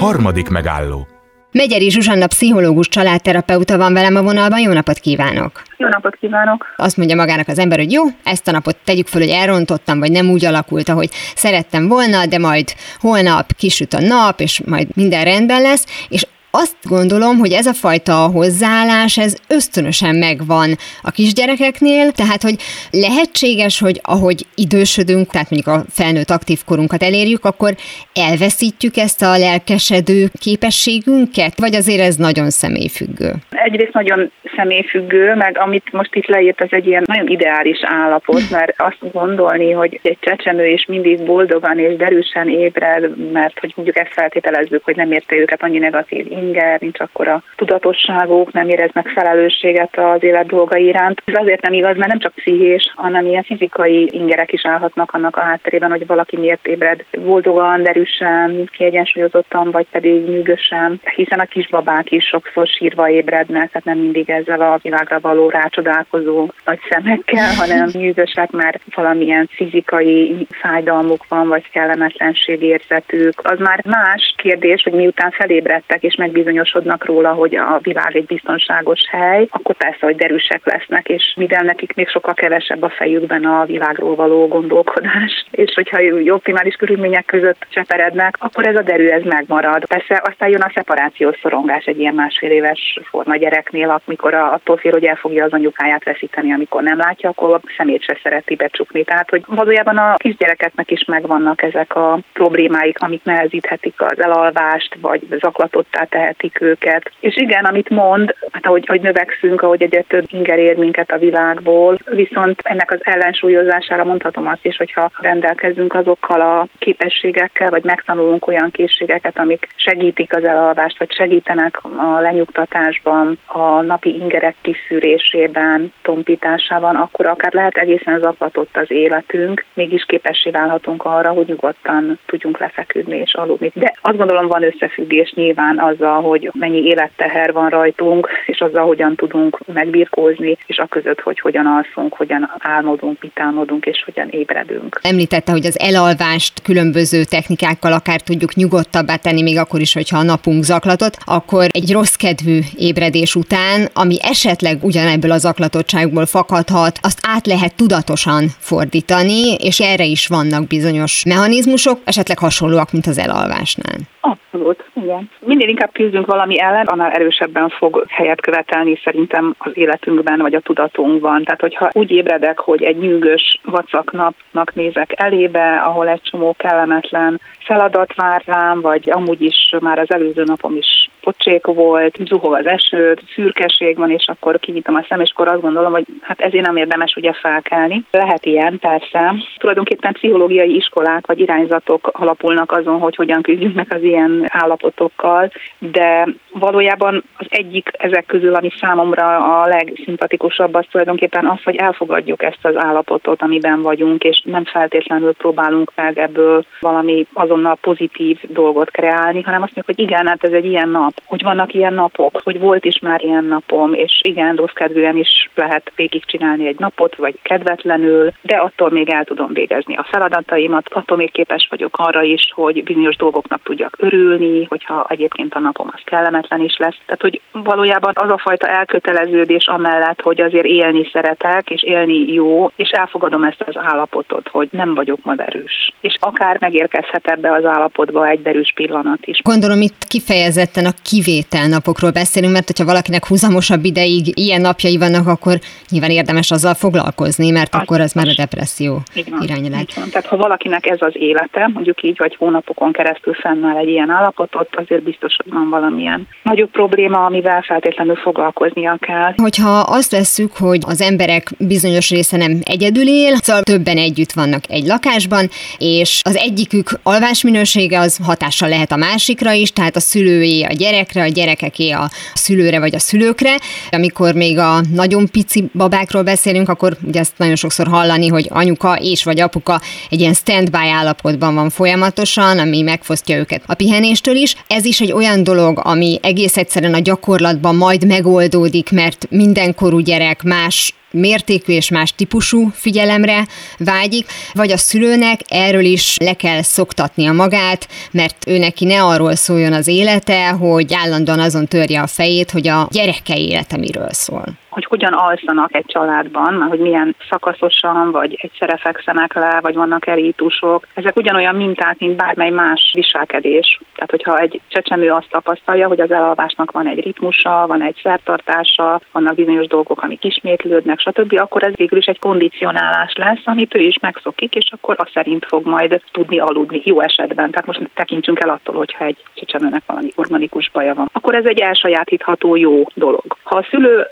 [0.00, 1.06] Harmadik megálló
[1.52, 5.62] Megyeri Zsuzsanna pszichológus családterapeuta van velem a vonalban, jó napot kívánok!
[5.76, 6.66] Jó napot kívánok!
[6.76, 10.10] Azt mondja magának az ember, hogy jó, ezt a napot tegyük föl, hogy elrontottam, vagy
[10.10, 15.24] nem úgy alakult, ahogy szerettem volna, de majd holnap kisüt a nap, és majd minden
[15.24, 20.68] rendben lesz, és azt gondolom, hogy ez a fajta hozzáállás, ez ösztönösen megvan
[21.02, 22.56] a kisgyerekeknél, tehát hogy
[22.90, 27.72] lehetséges, hogy ahogy idősödünk, tehát mondjuk a felnőtt aktív korunkat elérjük, akkor
[28.14, 33.32] elveszítjük ezt a lelkesedő képességünket, vagy azért ez nagyon személyfüggő?
[33.50, 38.74] Egyrészt nagyon személyfüggő, meg amit most itt leírt, az egy ilyen nagyon ideális állapot, mert
[38.76, 44.12] azt gondolni, hogy egy csecsemő is mindig boldogan és derűsen ébred, mert hogy mondjuk ezt
[44.12, 49.98] feltételezzük, hogy nem érte őket annyi negatív inger, nincs akkor a tudatosságuk, nem éreznek felelősséget
[49.98, 51.22] az élet dolgai iránt.
[51.24, 55.36] Ez azért nem igaz, mert nem csak pszichés, hanem ilyen fizikai ingerek is állhatnak annak
[55.36, 62.10] a hátterében, hogy valaki miért ébred boldogan, derűsen, kiegyensúlyozottan, vagy pedig nyűgösen, hiszen a kisbabák
[62.10, 67.88] is sokszor sírva ébrednek, tehát nem mindig ezzel a világra való rácsodálkozó nagy szemekkel, hanem
[68.02, 73.40] nyűgösek, mert valamilyen fizikai fájdalmuk van, vagy kellemetlenség érzetük.
[73.42, 78.24] Az már más kérdés, hogy miután felébredtek és meg megbizonyosodnak róla, hogy a világ egy
[78.24, 83.44] biztonságos hely, akkor persze, hogy derűsek lesznek, és mivel nekik még sokkal kevesebb a fejükben
[83.44, 89.22] a világról való gondolkodás, és hogyha optimális körülmények között cseperednek, akkor ez a derű ez
[89.22, 89.84] megmarad.
[89.84, 94.92] Persze aztán jön a szeparációs szorongás egy ilyen másfél éves forma gyereknél, amikor attól fél,
[94.92, 99.04] hogy el fogja az anyukáját veszíteni, amikor nem látja, akkor a szemét se szereti becsukni.
[99.04, 105.20] Tehát, hogy valójában a kisgyerekeknek is megvannak ezek a problémáik, amik nehezíthetik az elalvást, vagy
[105.40, 107.10] zaklatottá tehetik őket.
[107.20, 111.18] És igen, amit mond, hát ahogy, hogy növekszünk, ahogy egyre több inger ér minket a
[111.18, 118.46] világból, viszont ennek az ellensúlyozására mondhatom azt is, hogyha rendelkezünk azokkal a képességekkel, vagy megtanulunk
[118.46, 126.96] olyan készségeket, amik segítik az elalvást, vagy segítenek a lenyugtatásban, a napi ingerek kiszűrésében, tompításában,
[126.96, 133.16] akkor akár lehet egészen zaklatott az életünk, mégis képessé válhatunk arra, hogy nyugodtan tudjunk lefeküdni
[133.16, 133.70] és aludni.
[133.74, 138.86] De azt gondolom van összefüggés nyilván azzal, azzal, hogy mennyi életteher van rajtunk, és azzal,
[138.86, 144.28] hogyan tudunk megbirkózni, és a között, hogy hogyan alszunk, hogyan álmodunk, mit álmodunk, és hogyan
[144.28, 145.00] ébredünk.
[145.02, 150.22] Említette, hogy az elalvást különböző technikákkal akár tudjuk nyugodtabbá tenni, még akkor is, hogyha a
[150.22, 157.20] napunk zaklatott, akkor egy rossz kedvű ébredés után, ami esetleg ugyanebből az zaklatottságból fakadhat, azt
[157.34, 163.98] át lehet tudatosan fordítani, és erre is vannak bizonyos mechanizmusok, esetleg hasonlóak, mint az elalvásnál.
[164.20, 165.30] Abszolút, igen.
[165.40, 170.60] Minél inkább küzdünk valami ellen, annál erősebben fog helyet követelni szerintem az életünkben, vagy a
[170.60, 171.44] tudatunkban.
[171.44, 177.40] Tehát, hogyha úgy ébredek, hogy egy nyűgös vacak napnak nézek elébe, ahol egy csomó kellemetlen
[177.58, 182.66] feladat vár rám, vagy amúgy is már az előző napom is pocsék volt, zuhog az
[182.66, 186.66] eső, szürkeség van, és akkor kinyitom a szem, és akkor azt gondolom, hogy hát ezért
[186.66, 188.04] nem érdemes ugye felkelni.
[188.10, 189.34] Lehet ilyen, persze.
[189.58, 196.28] Tulajdonképpen pszichológiai iskolák vagy irányzatok alapulnak azon, hogy hogyan küzdjünk meg az ilyen állapotokkal, de
[196.52, 202.64] valójában az egyik ezek közül, ami számomra a legszimpatikusabb, az tulajdonképpen az, hogy elfogadjuk ezt
[202.64, 209.42] az állapotot, amiben vagyunk, és nem feltétlenül próbálunk meg ebből valami azonnal pozitív dolgot kreálni,
[209.42, 212.58] hanem azt mondjuk, hogy igen, hát ez egy ilyen nap, hogy vannak ilyen napok, hogy
[212.58, 217.38] volt is már ilyen napom, és igen, rossz kedvűen is lehet végigcsinálni egy napot, vagy
[217.42, 222.52] kedvetlenül, de attól még el tudom végezni a feladataimat, attól még képes vagyok arra is,
[222.54, 226.96] hogy bizonyos dolgoknak tudjak örülni, hogyha egyébként a napom az kellemetlen is lesz.
[227.06, 232.70] Tehát, hogy valójában az a fajta elköteleződés amellett, hogy azért élni szeretek, és élni jó,
[232.76, 235.92] és elfogadom ezt az állapotot, hogy nem vagyok ma erős.
[236.00, 239.40] És akár megérkezhet ebbe az állapotba egy derűs pillanat is.
[239.42, 245.26] Gondolom itt kifejezetten a kivétel napokról beszélünk, mert hogyha valakinek húzamosabb ideig ilyen napjai vannak,
[245.26, 245.58] akkor
[245.90, 249.02] nyilván érdemes azzal foglalkozni, mert az akkor az már a depresszió
[249.40, 249.86] irányelek.
[249.86, 254.68] Tehát ha valakinek ez az élete, mondjuk így, vagy hónapokon keresztül fennáll egy ilyen állapotot,
[254.76, 259.32] azért biztos, hogy van valamilyen nagyobb probléma, amivel feltétlenül foglalkoznia kell.
[259.36, 264.62] Hogyha azt vesszük, hogy az emberek bizonyos része nem egyedül él, szóval többen együtt vannak
[264.68, 270.64] egy lakásban, és az egyikük alvásminősége az hatással lehet a másikra is, tehát a szülői
[270.64, 273.56] a gyerekre, a gyerekeké a szülőre vagy a szülőkre.
[273.90, 278.98] Amikor még a nagyon pici babákról beszélünk, akkor ugye ezt nagyon sokszor hallani, hogy anyuka
[279.00, 284.54] és vagy apuka egy ilyen standby állapotban van folyamatosan, ami megfosztja őket a pihenéstől is.
[284.66, 290.42] Ez is egy olyan dolog, ami egész egyszerűen a gyakorlatban majd megoldódik, mert mindenkorú gyerek
[290.42, 293.46] más mértékű és más típusú figyelemre
[293.78, 299.34] vágyik, vagy a szülőnek erről is le kell szoktatnia magát, mert ő neki ne arról
[299.34, 304.44] szóljon az élete, hogy állandóan azon törje a fejét, hogy a gyereke élete miről szól
[304.70, 310.86] hogy hogyan alszanak egy családban, hogy milyen szakaszosan, vagy egyszerre fekszenek le, vagy vannak erítusok.
[310.94, 313.80] Ezek ugyanolyan minták, mint bármely más viselkedés.
[313.94, 319.00] Tehát, hogyha egy csecsemő azt tapasztalja, hogy az elalvásnak van egy ritmusa, van egy szertartása,
[319.12, 323.80] vannak bizonyos dolgok, amik ismétlődnek, stb., akkor ez végül is egy kondicionálás lesz, amit ő
[323.80, 327.50] is megszokik, és akkor azt szerint fog majd tudni aludni jó esetben.
[327.50, 331.10] Tehát most tekintsünk el attól, hogyha egy csecsemőnek valami organikus baja van.
[331.12, 333.36] Akkor ez egy elsajátítható jó dolog.
[333.42, 334.06] Ha a szülő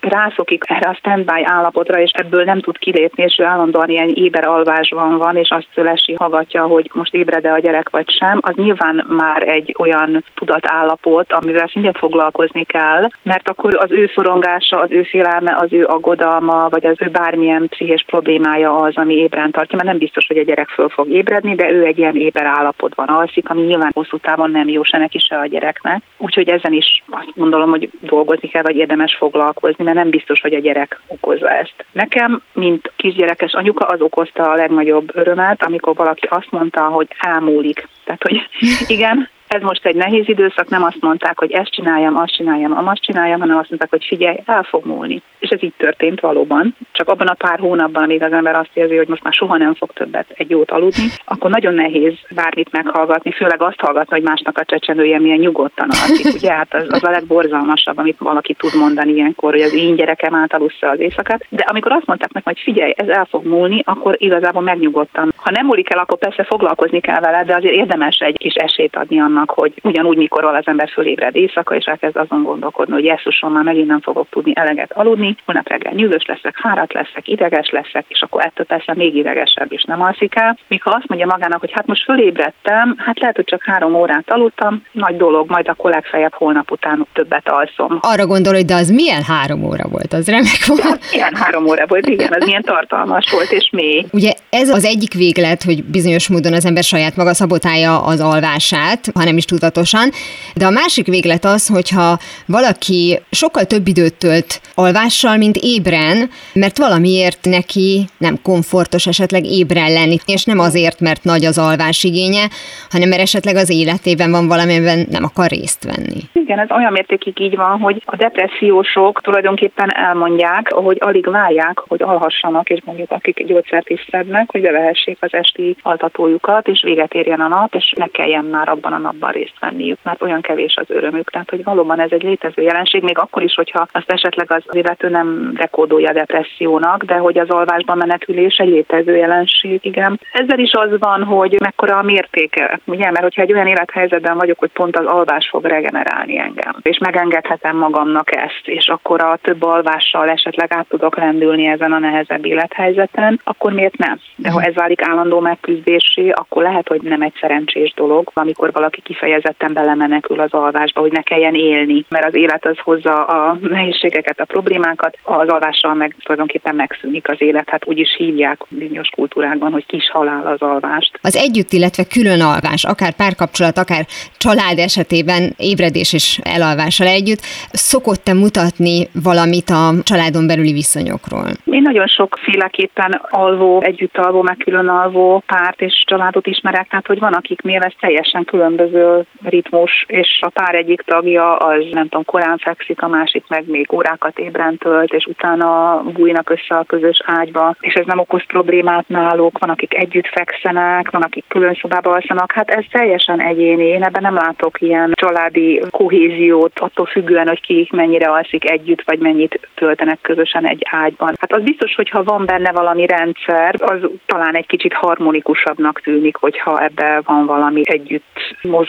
[0.49, 4.47] rászokik erre a standby állapotra, és ebből nem tud kilépni, és ő állandóan ilyen éber
[4.47, 9.07] alvásban van, és azt szülesi hallgatja, hogy most ébred-e a gyerek vagy sem, az nyilván
[9.09, 15.03] már egy olyan tudatállapot, amivel szintén foglalkozni kell, mert akkor az ő szorongása, az ő
[15.03, 19.89] félelme, az ő aggodalma, vagy az ő bármilyen pszichés problémája az, ami ébren tartja, mert
[19.89, 23.51] nem biztos, hogy a gyerek föl fog ébredni, de ő egy ilyen éber állapotban alszik,
[23.51, 26.03] ami nyilván hosszú távon nem jó se neki, se a gyereknek.
[26.17, 30.55] Úgyhogy ezen is azt gondolom, hogy dolgozni kell, vagy érdemes foglalkozni, mert nem biztos, hogy
[30.55, 31.85] a gyerek okozza ezt.
[31.93, 37.89] Nekem, mint kisgyerekes anyuka, az okozta a legnagyobb örömet, amikor valaki azt mondta, hogy elmúlik.
[38.05, 38.49] Tehát, hogy
[38.97, 43.03] igen, ez most egy nehéz időszak, nem azt mondták, hogy ezt csináljam, azt csináljam, azt
[43.03, 45.23] csináljam, hanem azt mondták, hogy figyelj, el fog múlni.
[45.39, 46.77] És ez így történt valóban.
[46.93, 49.75] Csak abban a pár hónapban, amíg az ember azt érzi, hogy most már soha nem
[49.75, 54.59] fog többet egy jót aludni, akkor nagyon nehéz bármit meghallgatni, főleg azt hallgatni, hogy másnak
[54.59, 56.35] a csecsemője milyen nyugodtan alszik.
[56.39, 60.35] Ugye hát az, az a legborzalmasabb, amit valaki tud mondani ilyenkor, hogy az én gyerekem
[60.35, 61.47] átalussza az éjszakát.
[61.49, 65.29] De amikor azt mondták meg, hogy figyelj, ez el fog múlni, akkor igazából megnyugodtam.
[65.37, 68.97] Ha nem múlik el, akkor persze foglalkozni kell vele, de azért érdemes egy kis esélyt
[68.97, 73.05] adni annak annak, hogy ugyanúgy mikor az ember fölébred éjszaka, és elkezd azon gondolkodni, hogy
[73.05, 77.71] Jesszuson már megint nem fogok tudni eleget aludni, holnap reggel nyűgös leszek, fáradt leszek, ideges
[77.71, 80.59] leszek, és akkor ettől persze még idegesebb is nem alszik el.
[80.69, 84.31] Míg ha azt mondja magának, hogy hát most fölébredtem, hát lehet, hogy csak három órát
[84.31, 87.99] aludtam, nagy dolog, majd akkor legfeljebb holnap után többet alszom.
[88.01, 90.81] Arra gondol, hogy de az milyen három óra volt, az remek volt.
[90.81, 94.05] Hát, milyen három óra volt, igen, az milyen tartalmas volt és mély.
[94.13, 99.01] Ugye ez az egyik véglet, hogy bizonyos módon az ember saját maga szabotálja az alvását,
[99.29, 100.11] hanem is tudatosan.
[100.55, 106.79] De a másik véglet az, hogyha valaki sokkal több időt tölt alvással, mint ébren, mert
[106.79, 112.45] valamiért neki nem komfortos esetleg ébren lenni, és nem azért, mert nagy az alvás igénye,
[112.91, 116.21] hanem mert esetleg az életében van valamiben nem akar részt venni.
[116.33, 122.03] Igen, ez olyan mértékig így van, hogy a depressziósok tulajdonképpen elmondják, hogy alig várják, hogy
[122.03, 127.41] alhassanak, és mondjuk akik gyógyszert is szednek, hogy bevehessék az esti altatójukat, és véget érjen
[127.41, 130.91] a nap, és ne kelljen már abban a napban részt venniük, mert olyan kevés az
[130.91, 131.31] örömük.
[131.31, 135.09] Tehát, hogy valóban ez egy létező jelenség, még akkor is, hogyha azt esetleg az illető
[135.09, 140.21] nem rekódolja depressziónak, de hogy az alvásban menekülés egy létező jelenség, igen.
[140.33, 144.59] Ezzel is az van, hogy mekkora a mértéke, ugye, mert hogyha egy olyan élethelyzetben vagyok,
[144.59, 149.63] hogy pont az alvás fog regenerálni engem, és megengedhetem magamnak ezt, és akkor a több
[149.63, 154.19] alvással esetleg át tudok lendülni ezen a nehezebb élethelyzeten, akkor miért nem?
[154.37, 159.01] De ha ez válik állandó megküzdésé, akkor lehet, hogy nem egy szerencsés dolog, amikor valaki
[159.09, 164.41] kifejezetten belemenekül az alvásba, hogy ne kelljen élni, mert az élet az hozza a nehézségeket,
[164.41, 167.69] a problémákat, az alvással meg tulajdonképpen megszűnik az élet.
[167.71, 171.19] Hát úgy is hívják bizonyos kultúrákban, hogy kis halál az alvást.
[171.23, 174.05] Az együtt, illetve külön alvás, akár párkapcsolat, akár
[174.39, 177.41] család esetében ébredés és elalvással együtt,
[177.73, 181.49] szokott-e mutatni valamit a családon belüli viszonyokról?
[181.65, 187.19] Én nagyon sokféleképpen alvó, együtt alvó, meg külön alvó párt és családot ismerek, tehát hogy
[187.19, 188.98] van, akik mivel ez teljesen különböző
[189.43, 193.93] ritmus, és a pár egyik tagja az nem tudom, korán fekszik, a másik meg még
[193.93, 199.09] órákat ébren tölt, és utána bújnak össze a közös ágyba, és ez nem okoz problémát
[199.09, 204.05] náluk, van, akik együtt fekszenek, van, akik külön szobába alszanak, hát ez teljesen egyéni, én
[204.05, 209.69] ebben nem látok ilyen családi kohéziót, attól függően, hogy ki mennyire alszik együtt, vagy mennyit
[209.75, 211.35] töltenek közösen egy ágyban.
[211.41, 216.37] Hát az biztos, hogy ha van benne valami rendszer, az talán egy kicsit harmonikusabbnak tűnik,
[216.37, 218.88] hogyha ebbe van valami együtt mozgás,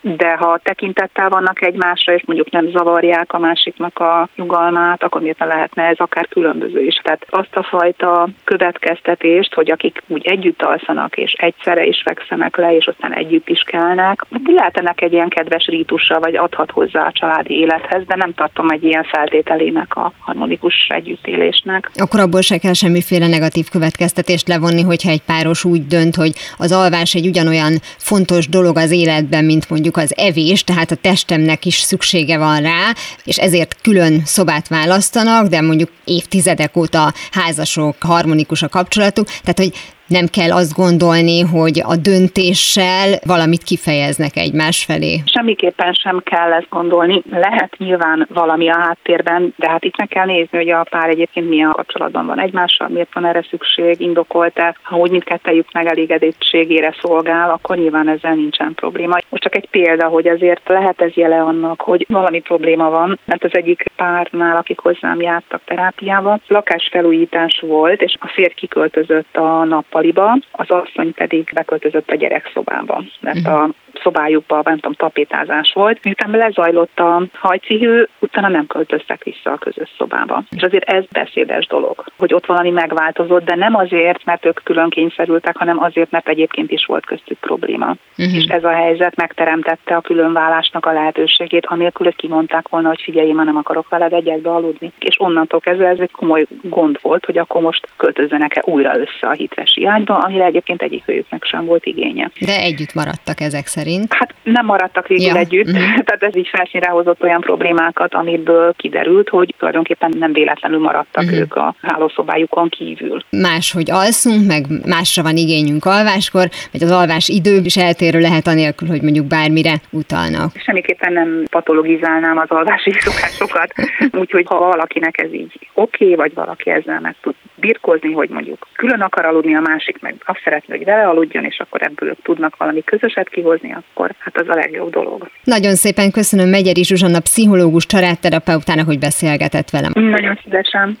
[0.00, 5.38] de ha tekintettel vannak egymásra, és mondjuk nem zavarják a másiknak a nyugalmát, akkor miért
[5.38, 6.94] lehetne ez akár különböző is.
[7.02, 12.76] Tehát azt a fajta következtetést, hogy akik úgy együtt alszanak, és egyszerre is fekszenek le,
[12.76, 17.06] és aztán együtt is kelnek, hát lehet ennek egy ilyen kedves rítusa, vagy adhat hozzá
[17.06, 21.90] a családi élethez, de nem tartom egy ilyen feltételének a harmonikus együttélésnek.
[21.94, 26.72] Akkor abból se kell semmiféle negatív következtetést levonni, hogyha egy páros úgy dönt, hogy az
[26.72, 31.64] alvás egy ugyanolyan fontos dolog az élet életben, mint mondjuk az evés, tehát a testemnek
[31.64, 38.62] is szüksége van rá, és ezért külön szobát választanak, de mondjuk évtizedek óta házasok, harmonikus
[38.62, 39.72] a kapcsolatuk, tehát hogy
[40.12, 45.22] nem kell azt gondolni, hogy a döntéssel valamit kifejeznek egymás felé.
[45.24, 47.22] Semmiképpen sem kell ezt gondolni.
[47.30, 51.48] Lehet nyilván valami a háttérben, de hát itt meg kell nézni, hogy a pár egyébként
[51.48, 54.76] milyen kapcsolatban van egymással, miért van erre szükség, indokolt-e.
[54.82, 59.16] Ha úgy mindkettejük megelégedettségére szolgál, akkor nyilván ezzel nincsen probléma.
[59.28, 63.44] Most csak egy példa, hogy azért lehet ez jele annak, hogy valami probléma van, mert
[63.44, 70.01] az egyik párnál, akik hozzám jártak terápiába, lakásfelújítás volt, és a férj kiköltözött a nappal
[70.02, 73.54] nappaliba, az asszony pedig beköltözött a gyerekszobába, mert uh-huh.
[73.54, 73.70] a
[74.02, 75.98] szobájukban, nem tudom, tapétázás volt.
[76.02, 80.42] Miután lezajlott a hajcihő, utána nem költöztek vissza a közös szobába.
[80.50, 84.88] És azért ez beszédes dolog, hogy ott valami megváltozott, de nem azért, mert ők külön
[84.90, 87.96] kényszerültek, hanem azért, mert egyébként is volt köztük probléma.
[88.18, 88.36] Uh-huh.
[88.36, 93.32] És ez a helyzet megteremtette a különválásnak a lehetőségét, anélkül, hogy kimondták volna, hogy figyelj,
[93.32, 94.92] már nem akarok veled egyetbe aludni.
[94.98, 99.32] És onnantól kezdve ez egy komoly gond volt, hogy akkor most költözzenek-e újra össze a
[99.32, 102.30] hitvesi ágyba, amire egyébként egyik őjüknek sem volt igénye.
[102.40, 103.81] De együtt maradtak ezek szerint?
[104.08, 105.36] Hát nem maradtak végül ja.
[105.36, 105.98] együtt, uh-huh.
[106.06, 111.38] tehát ez így felszínre hozott olyan problémákat, amiből kiderült, hogy tulajdonképpen nem véletlenül maradtak uh-huh.
[111.38, 113.22] ők a hálószobájukon kívül.
[113.30, 118.88] Máshogy alszunk, meg másra van igényünk alváskor, vagy az alvás idő is eltérő lehet anélkül,
[118.88, 120.50] hogy mondjuk bármire utalnak.
[120.56, 123.72] Semmiképpen nem patologizálnám az alvási szokásokat,
[124.22, 128.66] úgyhogy ha valakinek ez így oké, okay, vagy valaki ezzel meg tud birkózni, hogy mondjuk
[128.76, 132.56] külön akar aludni, a másik meg azt szeretné, hogy vele aludjon, és akkor ebből tudnak
[132.56, 135.30] valami közöset kihozni, akkor hát az a legjobb dolog.
[135.44, 139.92] Nagyon szépen köszönöm Megyeri Zsuzsanna pszichológus családterapeutának, hogy beszélgetett velem.
[139.94, 140.98] Nagyon szívesen.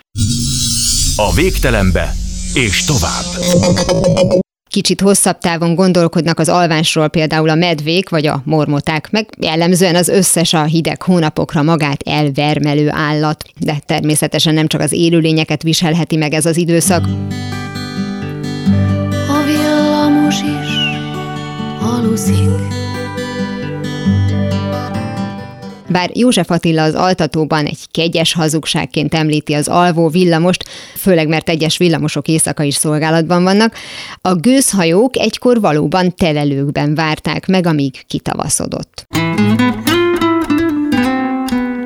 [1.16, 2.08] A végtelenbe
[2.54, 3.24] és tovább.
[4.70, 10.08] Kicsit hosszabb távon gondolkodnak az alvásról például a medvék vagy a mormoták, meg jellemzően az
[10.08, 16.32] összes a hideg hónapokra magát elvermelő állat, de természetesen nem csak az élőlényeket viselheti meg
[16.32, 17.04] ez az időszak.
[19.28, 20.71] A villamos is
[21.82, 22.80] aluszik.
[25.88, 31.76] Bár József Attila az altatóban egy kegyes hazugságként említi az alvó villamost, főleg mert egyes
[31.76, 33.74] villamosok éjszaka is szolgálatban vannak,
[34.20, 39.06] a gőzhajók egykor valóban telelőkben várták meg, amíg kitavaszodott.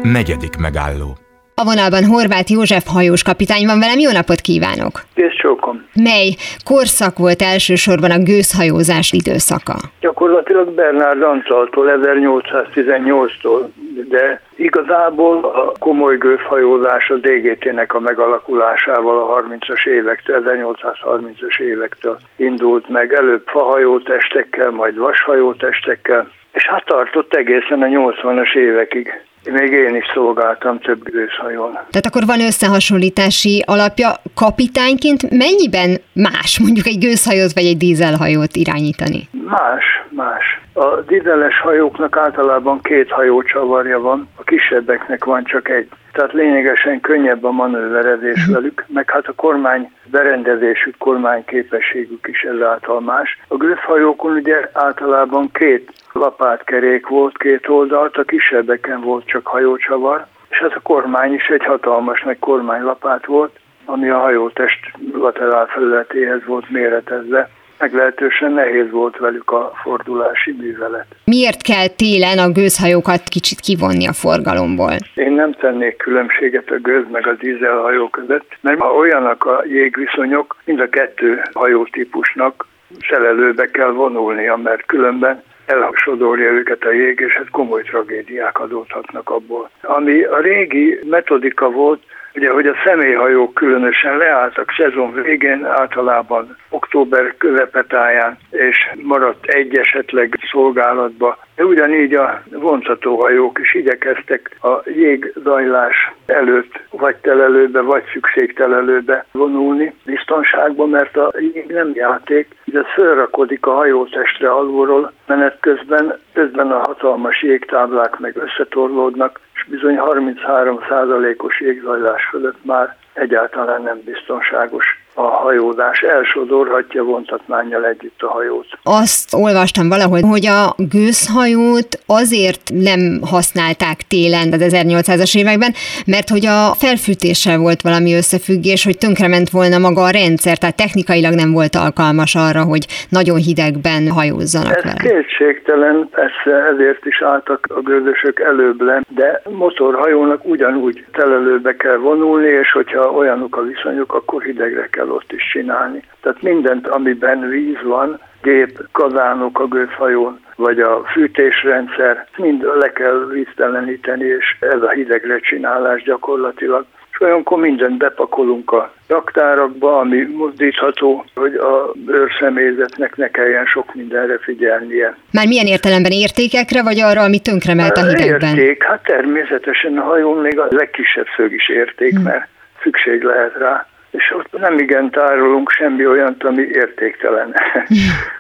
[0.02, 1.18] Negyedik megálló
[1.62, 4.94] a vonalban Horváth József hajós kapitány van velem, jó napot kívánok!
[5.14, 5.76] Készcsókom!
[5.94, 6.28] Mely
[6.64, 9.76] korszak volt elsősorban a gőzhajózás időszaka?
[10.00, 13.60] Gyakorlatilag Bernard Antaltól, 1818-tól,
[14.08, 22.88] de igazából a komoly gőzhajózás a DGT-nek a megalakulásával a 30-as évektől, 1830-as évektől indult
[22.88, 29.12] meg, előbb fahajótestekkel, majd vashajótestekkel, és hát tartott egészen a 80-as évekig.
[29.52, 31.72] Még én is szolgáltam több gőzhajón.
[31.72, 34.08] Tehát akkor van összehasonlítási alapja.
[34.34, 39.28] Kapitányként mennyiben más mondjuk egy gőzhajót vagy egy dízelhajót irányítani?
[39.30, 39.84] Más,
[40.16, 40.60] más.
[40.72, 45.88] A dízeles hajóknak általában két hajócsavarja van, a kisebbeknek van csak egy.
[46.12, 48.54] Tehát lényegesen könnyebb a manőverezés uh-huh.
[48.54, 53.40] velük, meg hát a kormány berendezésük, kormányképességük is ezáltal más.
[53.48, 60.58] A gőzhajókon ugye általában két lapátkerék volt két oldalt, a kisebbeken volt csak hajócsavar, és
[60.58, 66.70] hát a kormány is egy hatalmas nagy kormánylapát volt, ami a hajótest laterál felületéhez volt
[66.70, 71.06] méretezve meglehetősen nehéz volt velük a fordulási művelet.
[71.24, 74.94] Miért kell télen a gőzhajókat kicsit kivonni a forgalomból?
[75.14, 80.56] Én nem tennék különbséget a gőz meg a dízelhajó között, mert ha olyanak a jégviszonyok,
[80.64, 82.66] mind a kettő hajótípusnak
[83.08, 89.70] szelelőbe kell vonulnia, mert különben elhagsodorja őket a jég, és hát komoly tragédiák adódhatnak abból.
[89.82, 92.02] Ami a régi metodika volt,
[92.36, 100.38] Ugye, hogy a személyhajók különösen leálltak szezon végén, általában október közepetáján, és maradt egy esetleg
[100.50, 101.38] szolgálatba.
[101.56, 110.86] De ugyanígy a vontatóhajók is igyekeztek a jégzajlás előtt vagy telelőbe, vagy szükségtelelőbe vonulni biztonságba,
[110.86, 117.42] mert a jég nem játék, de fölrakodik a hajótestre alulról, menet közben, közben a hatalmas
[117.42, 127.02] jégtáblák meg összetorlódnak, és bizony 33%-os jégzajlás fölött már egyáltalán nem biztonságos a hajózás elsodorhatja
[127.02, 128.66] vontatmányjal együtt a hajót.
[128.82, 133.00] Azt olvastam valahol, hogy a gőzhajót azért nem
[133.30, 135.72] használták télen az 1800-as években,
[136.06, 141.34] mert hogy a felfűtéssel volt valami összefüggés, hogy tönkrement volna maga a rendszer, tehát technikailag
[141.34, 145.02] nem volt alkalmas arra, hogy nagyon hidegben hajózzanak Ez vele.
[145.08, 152.48] kétségtelen, persze ezért is álltak a gőzösök előbb le, de motorhajónak ugyanúgy telelőbe kell vonulni,
[152.48, 156.02] és hogyha olyanok a viszonyok, akkor hidegre kell ott is csinálni.
[156.20, 163.28] Tehát mindent, amiben víz van, gép, kazánok a gőzhajón, vagy a fűtésrendszer, mind le kell
[163.32, 166.84] vízteleníteni, és ez a hidegre csinálás gyakorlatilag.
[167.12, 174.38] És olyankor mindent bepakolunk a raktárakba, ami mozdítható, hogy a őrszemélyzetnek ne kelljen sok mindenre
[174.38, 175.16] figyelnie.
[175.32, 178.56] Már milyen értelemben értékekre, vagy arra, ami tönkremelt a hidegben?
[178.58, 182.22] Érték, hát természetesen a hajón még a legkisebb szög is érték, hmm.
[182.22, 182.48] mert
[182.82, 183.86] szükség lehet rá
[184.16, 187.54] és ott nem igen tárolunk semmi olyant, ami értéktelen.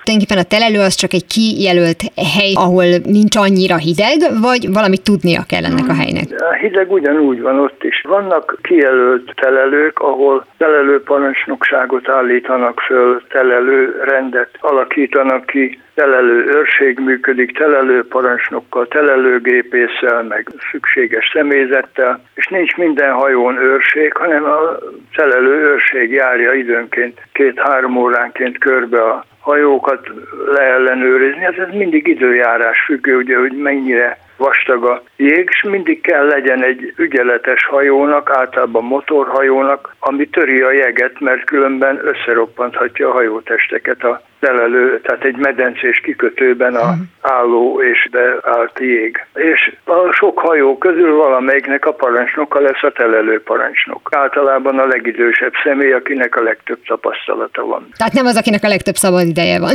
[0.02, 2.02] Tulajdonképpen a telelő az csak egy kijelölt
[2.36, 6.24] hely, ahol nincs annyira hideg, vagy valamit tudnia kell ennek a helynek?
[6.50, 8.02] A hideg ugyanúgy van ott is.
[8.08, 18.06] Vannak kijelölt telelők, ahol telelőparancsnokságot állítanak föl, telelő rendet alakítanak ki, telelő őrség működik, telelő
[18.06, 24.76] parancsnokkal, telelőgépésszel, meg szükséges személyzettel, és nincs minden hajón őrség, hanem a
[25.14, 30.06] telelő őrség járja időnként két-három óránként körbe a hajókat
[30.52, 31.44] leellenőrizni.
[31.44, 36.64] Ez, ez mindig időjárás függő, ugye, hogy mennyire vastag a jég, és mindig kell legyen
[36.64, 44.22] egy ügyeletes hajónak, általában motorhajónak, ami töri a jeget, mert különben összeroppanthatja a hajótesteket a
[44.40, 47.00] telelő, tehát egy medencés kikötőben a mhm.
[47.20, 49.26] álló és beállt jég.
[49.34, 54.08] És a sok hajó közül valamelyiknek a parancsnoka lesz a telelő parancsnok.
[54.10, 57.88] Általában a legidősebb személy, akinek a legtöbb tapasztalata van.
[57.96, 59.74] Tehát nem az, akinek a legtöbb szabad ideje van.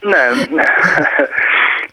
[0.00, 0.34] nem,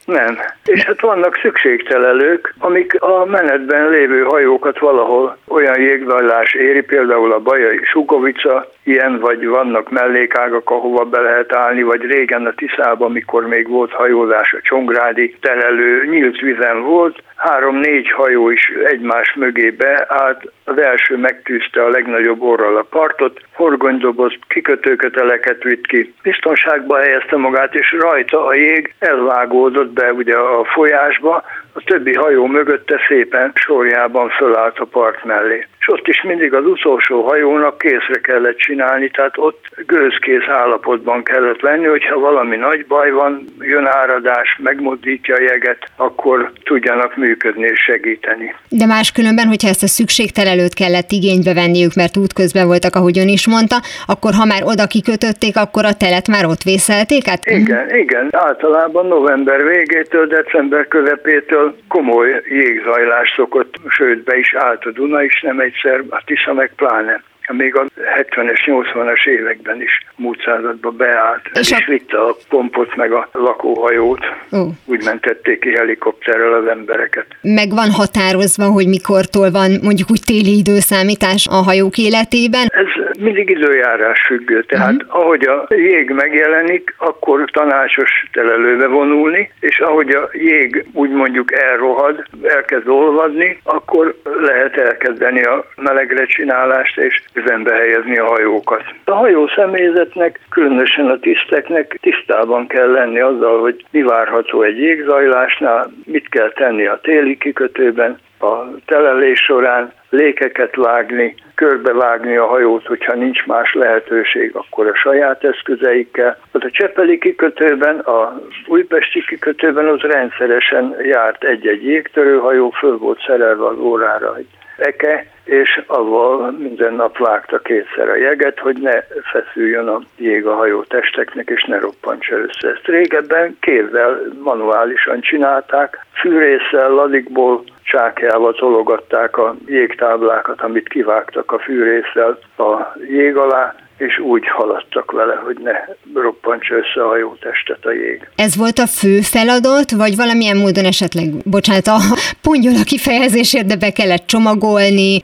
[0.07, 0.37] nem.
[0.65, 7.39] És hát vannak szükségtelelők, amik a menetben lévő hajókat valahol olyan jégvallás éri, például a
[7.39, 13.47] Bajai Sukovica, ilyen, vagy vannak mellékágak, ahova be lehet állni, vagy régen a Tiszában, amikor
[13.47, 20.51] még volt hajózás, a Csongrádi telelő nyílt vizen volt, három-négy hajó is egymás mögé beállt,
[20.63, 27.75] az első megtűzte a legnagyobb orral a partot, horgonydoboz kikötőköteleket vitt ki, biztonságba helyezte magát,
[27.75, 31.43] és rajta a jég elvágódott be ugye a folyásba,
[31.77, 35.65] a többi hajó mögötte szépen sorjában fölállt a part mellé.
[35.79, 41.61] És ott is mindig az utolsó hajónak készre kellett csinálni, tehát ott gőzkész állapotban kellett
[41.61, 47.79] lenni, hogyha valami nagy baj van, jön áradás, megmozdítja a jeget, akkor tudjanak működni és
[47.79, 48.55] segíteni.
[48.69, 53.47] De máskülönben, hogyha ezt a szükségtelelőt kellett igénybe venniük, mert útközben voltak, ahogy ön is
[53.47, 57.27] mondta, akkor ha már oda kikötötték, akkor a telet már ott vészelték?
[57.27, 57.45] Hát...
[57.45, 58.27] Igen, igen.
[58.31, 65.41] Általában november végétől, december közepétől komoly jégzajlás szokott, sőt be is állt a Duna is
[65.41, 67.85] nem egyszer, a Tisza meg pláne még a
[68.19, 71.41] 70-es, 80-as években is múlt században beállt.
[71.53, 71.77] És a...
[71.77, 74.25] is vitte a pompot meg a lakóhajót.
[74.51, 74.67] Uh.
[74.85, 77.25] Úgy mentették ki helikopterrel az embereket.
[77.41, 82.67] Meg van határozva, hogy mikortól van mondjuk úgy téli időszámítás a hajók életében?
[82.71, 84.63] Ez mindig időjárás függő.
[84.63, 85.21] Tehát uh-huh.
[85.21, 92.23] ahogy a jég megjelenik, akkor tanácsos telelőbe vonulni, és ahogy a jég úgy mondjuk elrohad,
[92.43, 98.83] elkezd olvadni, akkor lehet elkezdeni a melegre csinálást, és üzembe helyezni a hajókat.
[99.03, 105.91] A hajó személyzetnek, különösen a tiszteknek tisztában kell lenni azzal, hogy mi várható egy jégzajlásnál,
[106.05, 113.13] mit kell tenni a téli kikötőben, a telelés során lékeket vágni, körbevágni a hajót, hogyha
[113.13, 116.37] nincs más lehetőség, akkor a saját eszközeikkel.
[116.53, 123.65] Hát a Csepeli kikötőben, a újpesti kikötőben az rendszeresen járt egy-egy jégtörőhajó, föl volt szerelve
[123.65, 124.47] az órára egy
[124.77, 129.01] eke, és avval minden nap vágta kétszer a jeget, hogy ne
[129.31, 132.67] feszüljön a jég a hajó testeknek, és ne roppantsa össze.
[132.67, 142.39] Ezt régebben kézzel, manuálisan csinálták, fűrészsel, ladikból, csákjával tologatták a jégtáblákat, amit kivágtak a fűrészsel
[142.57, 145.75] a jég alá, és úgy haladtak vele, hogy ne
[146.21, 148.29] roppantsa össze a hajótestet a jég.
[148.35, 151.97] Ez volt a fő feladat, vagy valamilyen módon esetleg, bocsánat, a
[152.41, 155.21] pongyola kifejezésért, de be kellett csomagolni?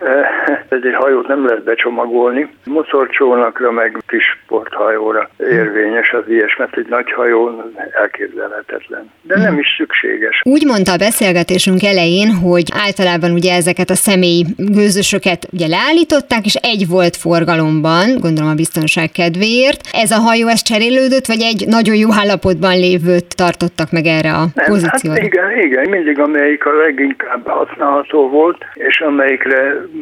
[0.70, 2.48] Ez egy hajót nem lehet becsomagolni.
[2.64, 7.72] Motorcsónakra, meg kis sporthajóra érvényes az ilyes, mert egy nagy hajó
[8.02, 9.12] elképzelhetetlen.
[9.22, 10.42] De nem is szükséges.
[10.44, 16.56] Úgy mondta a beszélgetésünk elején, hogy általában ugye ezeket a személyi gőzösöket ugye leállították, és
[16.56, 19.82] egy volt forgalomban, gondolom a biztonság kedvéért.
[20.04, 24.46] Ez a hajó ez cserélődött, vagy egy nagyon jó állapotban lévőt tartottak meg erre a
[24.54, 25.20] Nem, pozícióra?
[25.20, 28.60] Hát igen, igen, mindig amelyik a leginkább használható volt,
[28.90, 29.62] és amelyikre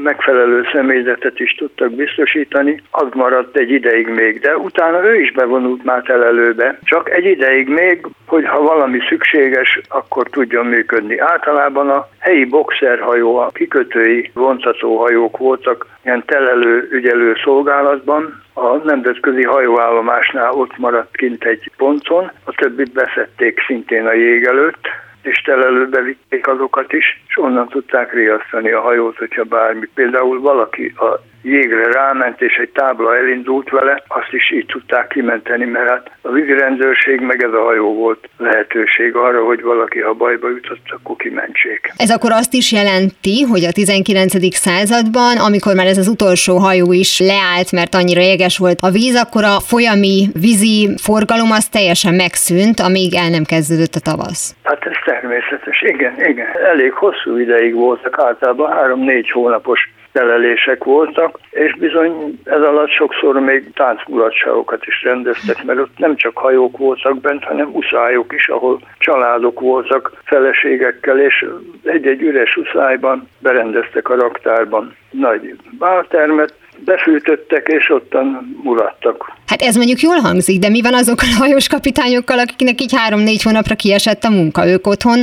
[0.10, 5.84] megfelelő személyzetet is tudtak biztosítani, az maradt egy ideig még, de utána ő is bevonult
[5.84, 11.18] már telelőbe, csak egy ideig még, hogy ha valami szükséges, akkor tudjon működni.
[11.20, 20.52] Általában a helyi boxerhajó, a kikötői vontatóhajók voltak ilyen telelő ügyelő szolgálatban, a nemzetközi hajóállomásnál
[20.52, 24.88] ott maradt kint egy ponton, a többit beszedték szintén a jég előtt,
[25.22, 29.88] és telelőbe vitték azokat is, és onnan tudták riasztani a hajót, hogyha bármi.
[29.94, 35.66] Például valaki a jégre ráment, és egy tábla elindult vele, azt is így tudták kimenteni,
[35.66, 40.50] mert hát a vízirendőrség meg ez a hajó volt lehetőség arra, hogy valaki, ha bajba
[40.50, 41.92] jutott, akkor kimentsék.
[41.98, 44.56] Ez akkor azt is jelenti, hogy a 19.
[44.56, 49.16] században, amikor már ez az utolsó hajó is leállt, mert annyira jeges volt a víz,
[49.16, 54.56] akkor a folyami vízi forgalom az teljesen megszűnt, amíg el nem kezdődött a tavasz.
[54.64, 56.48] Hát ez természetes, igen, igen.
[56.72, 63.74] Elég hosszú ideig voltak, általában három-négy hónapos telelések voltak, és bizony ez alatt sokszor még
[63.74, 69.60] táncmulatságokat is rendeztek, mert ott nem csak hajók voltak bent, hanem uszályok is, ahol családok
[69.60, 71.46] voltak feleségekkel, és
[71.84, 74.96] egy-egy üres uszályban berendeztek a raktárban.
[75.12, 79.32] Nagy báltermet, befűtöttek, és ottan mulattak.
[79.48, 83.44] Hát ez mondjuk jól hangzik, de mi van azokkal a hajós kapitányokkal, akiknek így három-négy
[83.44, 84.68] hónapra kiesett a munka?
[84.68, 85.20] Ők otthon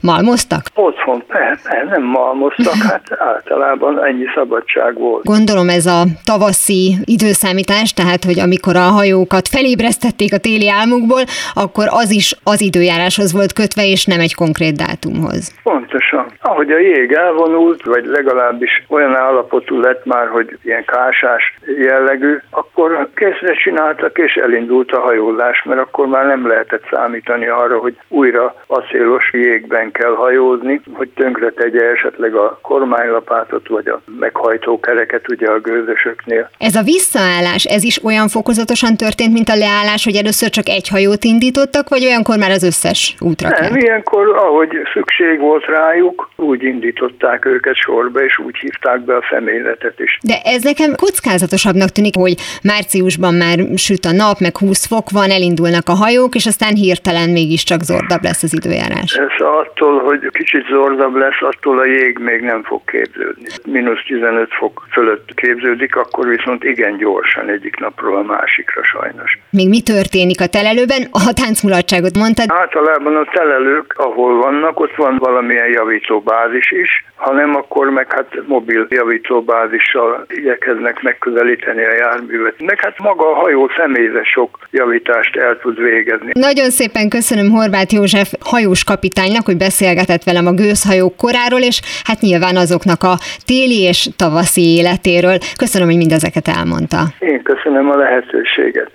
[0.00, 0.62] malmoztak?
[0.74, 5.24] Otthon, ne, ne, nem malmoztak, hát általában ennyi szabadság volt.
[5.24, 11.22] Gondolom ez a tavaszi időszámítás, tehát hogy amikor a hajókat felébresztették a téli álmukból,
[11.54, 15.54] akkor az is az időjáráshoz volt kötve, és nem egy konkrét dátumhoz.
[15.62, 16.26] Pontosan.
[16.40, 23.08] Ahogy a jég elvonult, vagy legalábbis olyan állapotú lett már, hogy ilyen kásás jellegű, akkor
[23.14, 28.54] készre csináltak, és elindult a hajózás, mert akkor már nem lehetett számítani arra, hogy újra
[28.66, 35.48] acélos jégben kell hajózni, hogy tönkre tegye esetleg a kormánylapátot, vagy a meghajtó kereket ugye
[35.50, 36.50] a gőzösöknél.
[36.58, 40.88] Ez a visszaállás, ez is olyan fokozatosan történt, mint a leállás, hogy először csak egy
[40.88, 43.76] hajót indítottak, vagy olyankor már az összes útra Nem, kell?
[43.76, 50.00] ilyenkor, ahogy szükség volt rájuk, úgy indították őket sorba, és úgy hívták be a személyzetet
[50.00, 50.18] is.
[50.22, 55.30] De ez nekem kockázatosabbnak tűnik, hogy márciusban már süt a nap, meg 20 fok van,
[55.30, 59.12] elindulnak a hajók, és aztán hirtelen mégiscsak zordabb lesz az időjárás.
[59.14, 63.46] Ez attól, hogy kicsit zordabb lesz, attól a jég még nem fog képződni.
[63.64, 69.38] Minusz 15 fok fölött képződik, akkor viszont igen gyorsan egyik napról a másikra sajnos.
[69.50, 71.02] Még mi történik a telelőben?
[71.10, 72.46] A táncmulatságot mondtad.
[72.48, 78.28] Általában a telelők, ahol vannak, ott van valamilyen javítóbázis is, ha nem, akkor meg hát
[78.46, 82.54] mobil javítóbázissal igyekeznek megközelíteni a járművet.
[82.60, 86.30] Meg hát maga a hajó személyzet sok javítást el tud végezni.
[86.32, 92.20] Nagyon szépen köszönöm Horváth József hajós kapitánynak, hogy beszélgetett velem a gőzhajók koráról, és hát
[92.20, 95.38] nyilván azoknak a téli és tavaszi életéről.
[95.56, 96.98] Köszönöm, hogy mindezeket elmondta.
[97.18, 98.90] Én köszönöm a lehetőséget.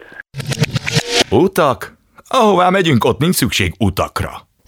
[1.32, 1.98] Utak?
[2.30, 4.49] Ahová megyünk, ott nincs szükség utakra.